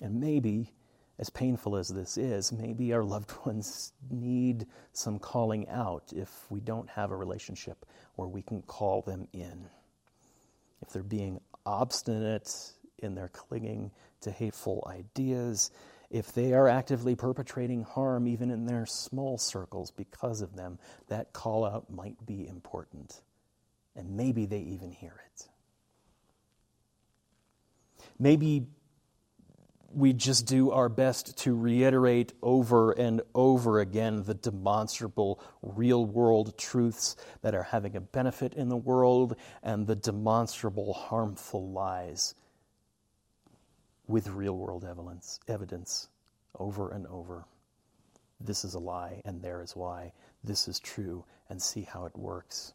And 0.00 0.20
maybe, 0.20 0.72
as 1.18 1.30
painful 1.30 1.76
as 1.76 1.88
this 1.88 2.18
is, 2.18 2.52
maybe 2.52 2.92
our 2.92 3.04
loved 3.04 3.32
ones 3.46 3.92
need 4.10 4.66
some 4.92 5.18
calling 5.18 5.68
out 5.68 6.12
if 6.14 6.50
we 6.50 6.60
don't 6.60 6.90
have 6.90 7.12
a 7.12 7.16
relationship 7.16 7.86
where 8.16 8.28
we 8.28 8.42
can 8.42 8.62
call 8.62 9.02
them 9.02 9.28
in. 9.32 9.68
If 10.82 10.90
they're 10.90 11.02
being 11.04 11.40
obstinate 11.64 12.52
in 12.98 13.14
their 13.14 13.28
clinging 13.28 13.92
to 14.22 14.32
hateful 14.32 14.86
ideas, 14.90 15.70
if 16.14 16.32
they 16.32 16.52
are 16.52 16.68
actively 16.68 17.16
perpetrating 17.16 17.82
harm 17.82 18.28
even 18.28 18.52
in 18.52 18.66
their 18.66 18.86
small 18.86 19.36
circles 19.36 19.90
because 19.90 20.42
of 20.42 20.54
them, 20.54 20.78
that 21.08 21.32
call 21.32 21.64
out 21.64 21.90
might 21.90 22.24
be 22.24 22.46
important. 22.46 23.20
And 23.96 24.16
maybe 24.16 24.46
they 24.46 24.60
even 24.60 24.92
hear 24.92 25.20
it. 25.32 25.48
Maybe 28.16 28.68
we 29.92 30.12
just 30.12 30.46
do 30.46 30.70
our 30.70 30.88
best 30.88 31.36
to 31.38 31.52
reiterate 31.52 32.32
over 32.40 32.92
and 32.92 33.20
over 33.34 33.80
again 33.80 34.22
the 34.22 34.34
demonstrable 34.34 35.42
real 35.62 36.06
world 36.06 36.56
truths 36.56 37.16
that 37.42 37.56
are 37.56 37.64
having 37.64 37.96
a 37.96 38.00
benefit 38.00 38.54
in 38.54 38.68
the 38.68 38.76
world 38.76 39.34
and 39.64 39.88
the 39.88 39.96
demonstrable 39.96 40.92
harmful 40.92 41.72
lies 41.72 42.36
with 44.06 44.28
real 44.28 44.56
world 44.56 44.84
evidence, 44.84 45.40
evidence 45.48 46.08
over 46.58 46.90
and 46.90 47.06
over. 47.06 47.44
This 48.40 48.64
is 48.64 48.74
a 48.74 48.78
lie, 48.78 49.22
and 49.24 49.42
there 49.42 49.62
is 49.62 49.74
why. 49.74 50.12
This 50.42 50.68
is 50.68 50.78
true, 50.78 51.24
and 51.48 51.60
see 51.60 51.82
how 51.82 52.04
it 52.04 52.16
works. 52.16 52.74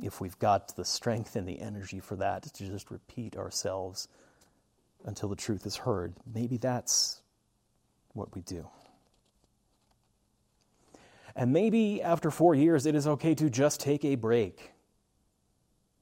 If 0.00 0.20
we've 0.20 0.38
got 0.38 0.76
the 0.76 0.84
strength 0.84 1.36
and 1.36 1.46
the 1.46 1.60
energy 1.60 2.00
for 2.00 2.16
that, 2.16 2.42
to 2.42 2.66
just 2.66 2.90
repeat 2.90 3.36
ourselves 3.36 4.08
until 5.04 5.28
the 5.28 5.36
truth 5.36 5.66
is 5.66 5.76
heard, 5.76 6.14
maybe 6.32 6.56
that's 6.56 7.22
what 8.12 8.34
we 8.34 8.42
do. 8.42 8.68
And 11.34 11.52
maybe 11.52 12.02
after 12.02 12.30
four 12.30 12.54
years, 12.54 12.86
it 12.86 12.94
is 12.94 13.06
okay 13.06 13.34
to 13.34 13.48
just 13.48 13.80
take 13.80 14.04
a 14.04 14.16
break 14.16 14.72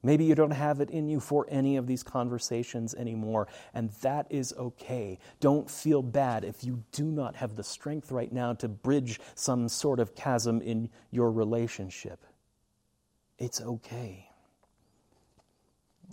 Maybe 0.02 0.24
you 0.24 0.34
don't 0.34 0.52
have 0.52 0.80
it 0.80 0.90
in 0.90 1.08
you 1.08 1.20
for 1.20 1.46
any 1.50 1.76
of 1.76 1.86
these 1.86 2.02
conversations 2.02 2.94
anymore, 2.94 3.48
and 3.74 3.90
that 4.00 4.26
is 4.30 4.54
okay. 4.58 5.18
Don't 5.40 5.70
feel 5.70 6.02
bad 6.02 6.44
if 6.44 6.64
you 6.64 6.82
do 6.92 7.04
not 7.04 7.36
have 7.36 7.54
the 7.56 7.64
strength 7.64 8.10
right 8.10 8.32
now 8.32 8.54
to 8.54 8.68
bridge 8.68 9.20
some 9.34 9.68
sort 9.68 10.00
of 10.00 10.14
chasm 10.14 10.62
in 10.62 10.88
your 11.10 11.30
relationship. 11.30 12.24
It's 13.38 13.60
okay. 13.60 14.30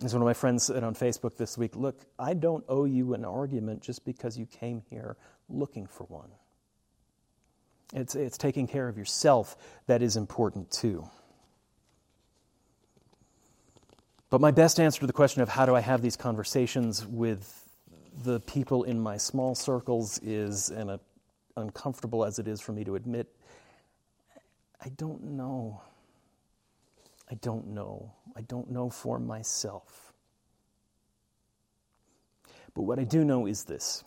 As 0.04 0.14
one 0.14 0.22
of 0.22 0.28
my 0.28 0.34
friends 0.34 0.64
said 0.66 0.84
on 0.84 0.94
Facebook 0.94 1.38
this 1.38 1.58
week, 1.58 1.76
look, 1.76 2.06
I 2.20 2.34
don't 2.34 2.64
owe 2.68 2.86
you 2.86 3.14
an 3.14 3.26
argument 3.26 3.82
just 3.82 4.06
because 4.06 4.38
you 4.38 4.46
came 4.46 4.84
here 4.90 5.16
looking 5.50 5.88
for 5.88 6.04
one. 6.04 6.30
It's, 7.94 8.16
it's 8.16 8.38
taking 8.38 8.68
care 8.68 8.90
of 8.90 8.98
yourself 8.98 9.56
that 9.88 10.02
is 10.02 10.18
important 10.18 10.70
too. 10.72 11.10
But 14.30 14.42
my 14.42 14.52
best 14.52 14.80
answer 14.80 15.00
to 15.02 15.08
the 15.08 15.14
question 15.14 15.42
of 15.42 15.50
how 15.50 15.66
do 15.66 15.74
I 15.74 15.80
have 15.80 16.02
these 16.02 16.18
conversations 16.18 17.06
with 17.06 17.64
the 18.24 18.42
people 18.42 18.84
in 18.84 19.00
my 19.00 19.16
small 19.18 19.56
circles 19.56 20.20
is, 20.22 20.70
and 20.70 21.00
uncomfortable 21.56 22.26
as 22.26 22.38
it 22.38 22.48
is 22.48 22.60
for 22.60 22.74
me 22.74 22.84
to 22.84 22.96
admit, 22.96 23.28
I 24.82 24.90
don't 24.90 25.24
know. 25.24 25.82
I 27.30 27.36
don't 27.36 27.68
know. 27.68 28.14
I 28.36 28.42
don't 28.42 28.70
know 28.70 28.90
for 28.90 29.20
myself. 29.20 30.14
But 32.74 32.84
what 32.84 33.00
I 33.00 33.06
do 33.06 33.24
know 33.24 33.48
is 33.48 33.64
this 33.64 34.04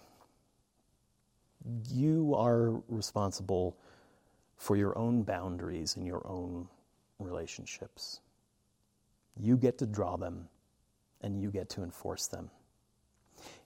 you 1.91 2.35
are 2.37 2.83
responsible 2.89 3.77
for 4.57 4.77
your 4.77 4.97
own 4.97 5.23
boundaries 5.23 5.97
and 5.97 6.07
your 6.07 6.27
own 6.27 6.69
relationships. 7.19 8.21
You 9.41 9.57
get 9.57 9.79
to 9.79 9.87
draw 9.87 10.17
them 10.17 10.49
and 11.21 11.41
you 11.41 11.51
get 11.51 11.71
to 11.71 11.83
enforce 11.83 12.27
them. 12.29 12.51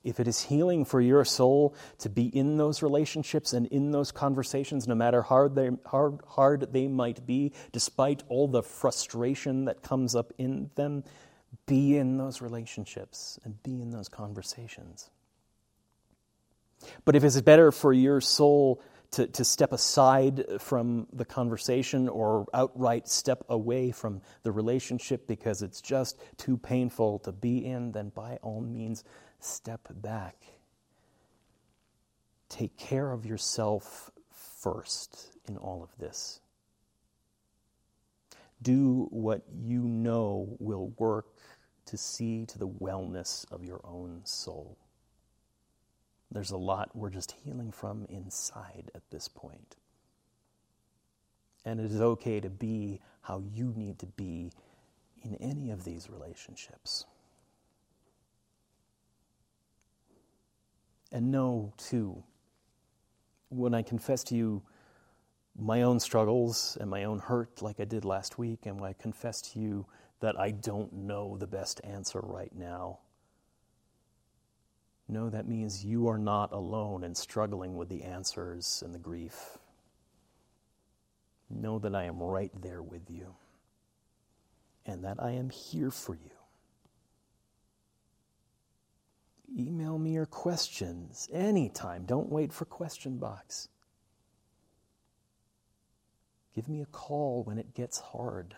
If 0.05 0.21
it 0.21 0.29
is 0.29 0.41
healing 0.41 0.85
for 0.85 1.01
your 1.01 1.25
soul 1.25 1.75
to 1.99 2.09
be 2.09 2.27
in 2.27 2.59
those 2.59 2.83
relationships 2.83 3.53
and 3.53 3.67
in 3.67 3.91
those 3.91 4.13
conversations, 4.13 4.87
no 4.87 4.95
matter 4.95 5.23
hard 5.23 5.55
they, 5.55 5.71
hard, 5.87 6.21
hard 6.27 6.73
they 6.73 6.87
might 6.87 7.27
be, 7.27 7.53
despite 7.73 8.23
all 8.29 8.47
the 8.47 8.63
frustration 8.63 9.65
that 9.65 9.83
comes 9.83 10.15
up 10.15 10.33
in 10.39 10.71
them, 10.77 11.05
be 11.67 11.97
in 11.97 12.19
those 12.19 12.41
relationships 12.41 13.39
and 13.45 13.63
be 13.63 13.81
in 13.81 13.91
those 13.91 14.09
conversations. 14.09 15.11
But 17.05 17.17
if 17.17 17.25
it's 17.25 17.41
better 17.41 17.73
for 17.73 17.93
your 17.93 18.21
soul 18.21 18.83
to, 19.15 19.29
to 19.29 19.45
step 19.45 19.73
aside 19.73 20.45
from 20.59 21.07
the 21.13 21.25
conversation 21.25 22.09
or 22.09 22.47
outright 22.53 23.09
step 23.09 23.45
away 23.49 23.93
from 23.93 24.21
the 24.43 24.51
relationship 24.51 25.29
because 25.29 25.63
it's 25.63 25.81
just 25.81 26.21
too 26.37 26.57
painful 26.57 27.21
to 27.21 27.31
be 27.31 27.65
in, 27.65 27.93
then 27.93 28.09
by 28.09 28.39
all 28.43 28.61
means, 28.61 29.05
step 29.39 29.89
back. 29.91 30.37
Take 32.49 32.77
care 32.77 33.13
of 33.13 33.25
yourself 33.25 34.11
first 34.33 35.29
in 35.47 35.57
all 35.59 35.85
of 35.85 35.97
this. 35.99 36.41
Do 38.63 39.07
what 39.11 39.43
you 39.53 39.83
know 39.83 40.57
will 40.59 40.89
work 40.99 41.27
to 41.87 41.97
see 41.97 42.47
to 42.47 42.59
the 42.59 42.69
wellness 42.69 43.51
of 43.53 43.65
your 43.65 43.81
own 43.85 44.23
soul. 44.25 44.77
There's 46.31 46.51
a 46.51 46.57
lot 46.57 46.91
we're 46.95 47.11
just 47.11 47.33
healing 47.45 47.71
from 47.71 48.07
inside 48.09 48.91
at 48.95 49.03
this 49.11 49.29
point. 49.29 49.77
And 51.65 51.81
it 51.81 51.91
is 51.91 52.01
okay 52.01 52.41
to 52.41 52.51
be 52.51 53.01
how 53.23 53.39
you 53.39 53.73
need 53.77 53.99
to 54.01 54.07
be 54.07 54.53
in 55.23 55.37
any 55.37 55.71
of 55.71 55.85
these 55.85 56.11
relationships. 56.11 57.07
And 61.11 61.31
know, 61.31 61.73
too, 61.77 62.25
when 63.49 63.73
I 63.73 63.83
confess 63.83 64.25
to 64.25 64.35
you 64.35 64.63
my 65.57 65.83
own 65.83 66.01
struggles 66.01 66.77
and 66.81 66.91
my 66.91 67.05
own 67.05 67.21
hurt, 67.21 67.63
like 67.63 67.79
I 67.79 67.85
did 67.85 68.05
last 68.05 68.39
week, 68.39 68.67
and 68.67 68.81
when 68.81 68.91
I 68.91 68.95
confess 68.95 69.41
to 69.53 69.61
you 69.61 69.87
that 70.21 70.39
I 70.39 70.51
don't 70.51 70.93
know 70.93 71.37
the 71.37 71.47
best 71.47 71.81
answer 71.85 72.21
right 72.21 72.53
now, 72.55 72.99
know 75.09 75.31
that 75.31 75.49
means 75.49 75.85
you 75.85 76.09
are 76.09 76.19
not 76.19 76.53
alone 76.53 77.05
in 77.05 77.15
struggling 77.15 77.77
with 77.77 77.89
the 77.89 78.03
answers 78.03 78.83
and 78.85 78.95
the 78.95 78.99
grief. 78.99 79.59
Know 81.51 81.79
that 81.79 81.95
I 81.95 82.05
am 82.05 82.23
right 82.23 82.51
there 82.61 82.83
with 82.83 83.11
you 83.11 83.35
and 84.87 85.05
that 85.05 85.23
I 85.23 85.33
am 85.33 85.51
here 85.51 85.91
for 85.91 86.15
you. 86.15 86.31
Email 89.57 89.99
me 89.99 90.13
your 90.13 90.27
questions 90.27 91.29
anytime. 91.33 92.05
Don't 92.07 92.29
wait 92.29 92.53
for 92.53 92.65
question 92.65 93.19
box. 93.19 93.69
Give 96.55 96.69
me 96.69 96.81
a 96.83 96.87
call 96.87 97.43
when 97.45 97.59
it 97.59 97.75
gets 97.75 97.99
hard. 97.99 98.57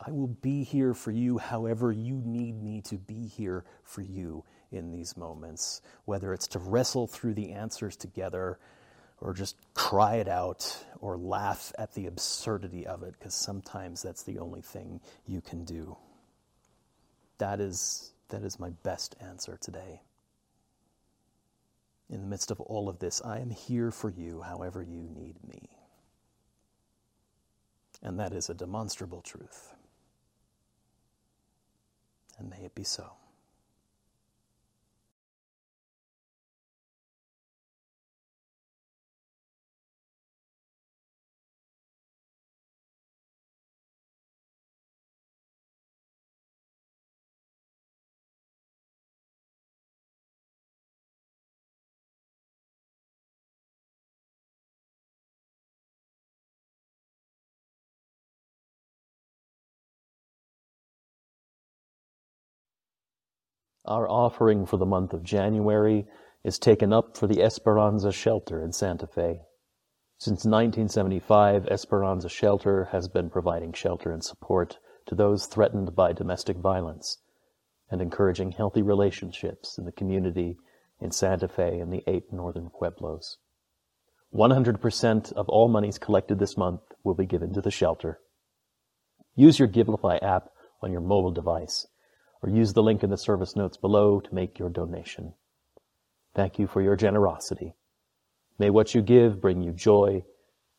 I 0.00 0.10
will 0.12 0.28
be 0.28 0.62
here 0.62 0.94
for 0.94 1.10
you 1.10 1.38
however 1.38 1.90
you 1.90 2.22
need 2.24 2.62
me 2.62 2.82
to 2.82 2.96
be 2.96 3.26
here 3.26 3.64
for 3.82 4.00
you 4.00 4.44
in 4.70 4.92
these 4.92 5.16
moments, 5.16 5.80
whether 6.04 6.32
it's 6.32 6.46
to 6.48 6.58
wrestle 6.58 7.06
through 7.06 7.34
the 7.34 7.52
answers 7.52 7.96
together 7.96 8.58
or 9.20 9.34
just 9.34 9.56
cry 9.74 10.16
it 10.16 10.28
out 10.28 10.84
or 11.00 11.16
laugh 11.16 11.72
at 11.78 11.94
the 11.94 12.06
absurdity 12.06 12.86
of 12.86 13.02
it, 13.02 13.14
because 13.18 13.34
sometimes 13.34 14.02
that's 14.02 14.22
the 14.22 14.38
only 14.38 14.62
thing 14.62 15.00
you 15.26 15.40
can 15.40 15.64
do. 15.64 15.96
That 17.38 17.60
is 17.60 18.12
that 18.28 18.42
is 18.42 18.60
my 18.60 18.70
best 18.82 19.16
answer 19.20 19.58
today. 19.60 20.02
In 22.10 22.20
the 22.20 22.26
midst 22.26 22.50
of 22.50 22.60
all 22.60 22.88
of 22.88 22.98
this, 22.98 23.20
I 23.24 23.38
am 23.38 23.50
here 23.50 23.90
for 23.90 24.10
you 24.10 24.42
however 24.42 24.82
you 24.82 25.02
need 25.02 25.36
me. 25.46 25.68
And 28.02 28.20
that 28.20 28.32
is 28.32 28.48
a 28.48 28.54
demonstrable 28.54 29.22
truth. 29.22 29.74
And 32.38 32.50
may 32.50 32.64
it 32.64 32.74
be 32.74 32.84
so. 32.84 33.12
Our 63.88 64.06
offering 64.06 64.66
for 64.66 64.76
the 64.76 64.84
month 64.84 65.14
of 65.14 65.22
January 65.22 66.06
is 66.44 66.58
taken 66.58 66.92
up 66.92 67.16
for 67.16 67.26
the 67.26 67.42
Esperanza 67.42 68.12
Shelter 68.12 68.62
in 68.62 68.70
Santa 68.70 69.06
Fe. 69.06 69.40
Since 70.18 70.44
1975, 70.44 71.66
Esperanza 71.68 72.28
Shelter 72.28 72.90
has 72.92 73.08
been 73.08 73.30
providing 73.30 73.72
shelter 73.72 74.12
and 74.12 74.22
support 74.22 74.78
to 75.06 75.14
those 75.14 75.46
threatened 75.46 75.96
by 75.96 76.12
domestic 76.12 76.58
violence 76.58 77.22
and 77.90 78.02
encouraging 78.02 78.52
healthy 78.52 78.82
relationships 78.82 79.78
in 79.78 79.86
the 79.86 79.92
community 79.92 80.58
in 81.00 81.10
Santa 81.10 81.48
Fe 81.48 81.80
and 81.80 81.90
the 81.90 82.04
eight 82.06 82.30
northern 82.30 82.68
pueblos. 82.68 83.38
100% 84.34 85.32
of 85.32 85.48
all 85.48 85.68
monies 85.68 85.98
collected 85.98 86.38
this 86.38 86.58
month 86.58 86.82
will 87.04 87.14
be 87.14 87.24
given 87.24 87.54
to 87.54 87.62
the 87.62 87.70
shelter. 87.70 88.20
Use 89.34 89.58
your 89.58 89.66
Givelify 89.68 90.22
app 90.22 90.50
on 90.82 90.92
your 90.92 91.00
mobile 91.00 91.32
device 91.32 91.86
or 92.42 92.48
use 92.48 92.72
the 92.72 92.82
link 92.82 93.02
in 93.02 93.10
the 93.10 93.18
service 93.18 93.56
notes 93.56 93.76
below 93.76 94.20
to 94.20 94.34
make 94.34 94.58
your 94.58 94.68
donation. 94.68 95.34
Thank 96.34 96.58
you 96.58 96.66
for 96.66 96.80
your 96.80 96.96
generosity. 96.96 97.74
May 98.58 98.70
what 98.70 98.94
you 98.94 99.02
give 99.02 99.40
bring 99.40 99.60
you 99.62 99.72
joy 99.72 100.24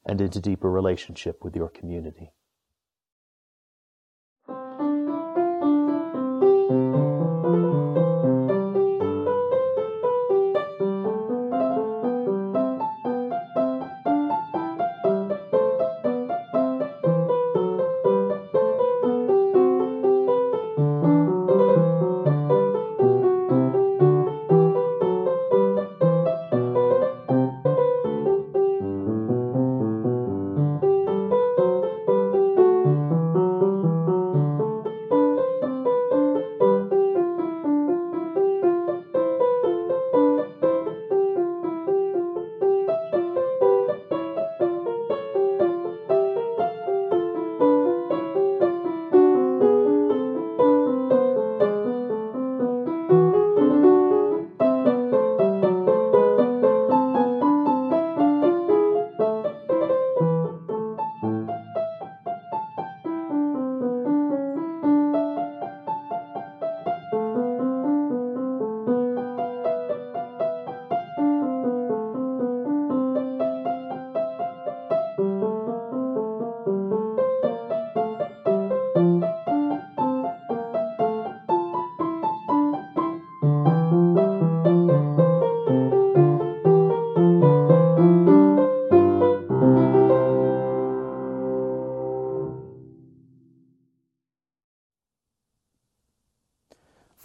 and 0.06 0.22
into 0.22 0.40
deeper 0.40 0.70
relationship 0.70 1.44
with 1.44 1.56
your 1.56 1.70
community. 1.70 2.32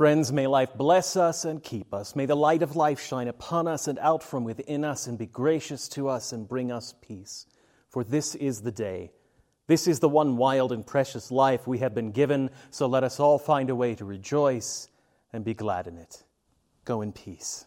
Friends, 0.04 0.34
may 0.34 0.46
life 0.46 0.74
bless 0.76 1.16
us 1.16 1.46
and 1.46 1.62
keep 1.62 1.94
us. 1.94 2.14
May 2.14 2.26
the 2.26 2.34
light 2.34 2.62
of 2.62 2.76
life 2.76 3.00
shine 3.00 3.26
upon 3.26 3.66
us 3.66 3.88
and 3.88 3.98
out 4.00 4.22
from 4.22 4.44
within 4.44 4.84
us 4.84 5.06
and 5.06 5.16
be 5.16 5.24
gracious 5.24 5.88
to 5.88 6.10
us 6.10 6.30
and 6.30 6.46
bring 6.46 6.70
us 6.70 6.94
peace. 7.00 7.46
For 7.88 8.04
this 8.04 8.34
is 8.34 8.60
the 8.60 8.70
day. 8.70 9.12
This 9.66 9.88
is 9.88 10.00
the 10.00 10.08
one 10.10 10.36
wild 10.36 10.72
and 10.72 10.86
precious 10.86 11.30
life 11.30 11.66
we 11.66 11.78
have 11.78 11.94
been 11.94 12.10
given, 12.10 12.50
so 12.70 12.86
let 12.86 13.02
us 13.02 13.18
all 13.18 13.38
find 13.38 13.70
a 13.70 13.74
way 13.74 13.94
to 13.94 14.04
rejoice 14.04 14.90
and 15.32 15.42
be 15.42 15.54
glad 15.54 15.86
in 15.86 15.96
it. 15.96 16.22
Go 16.84 17.00
in 17.00 17.10
peace. 17.10 17.64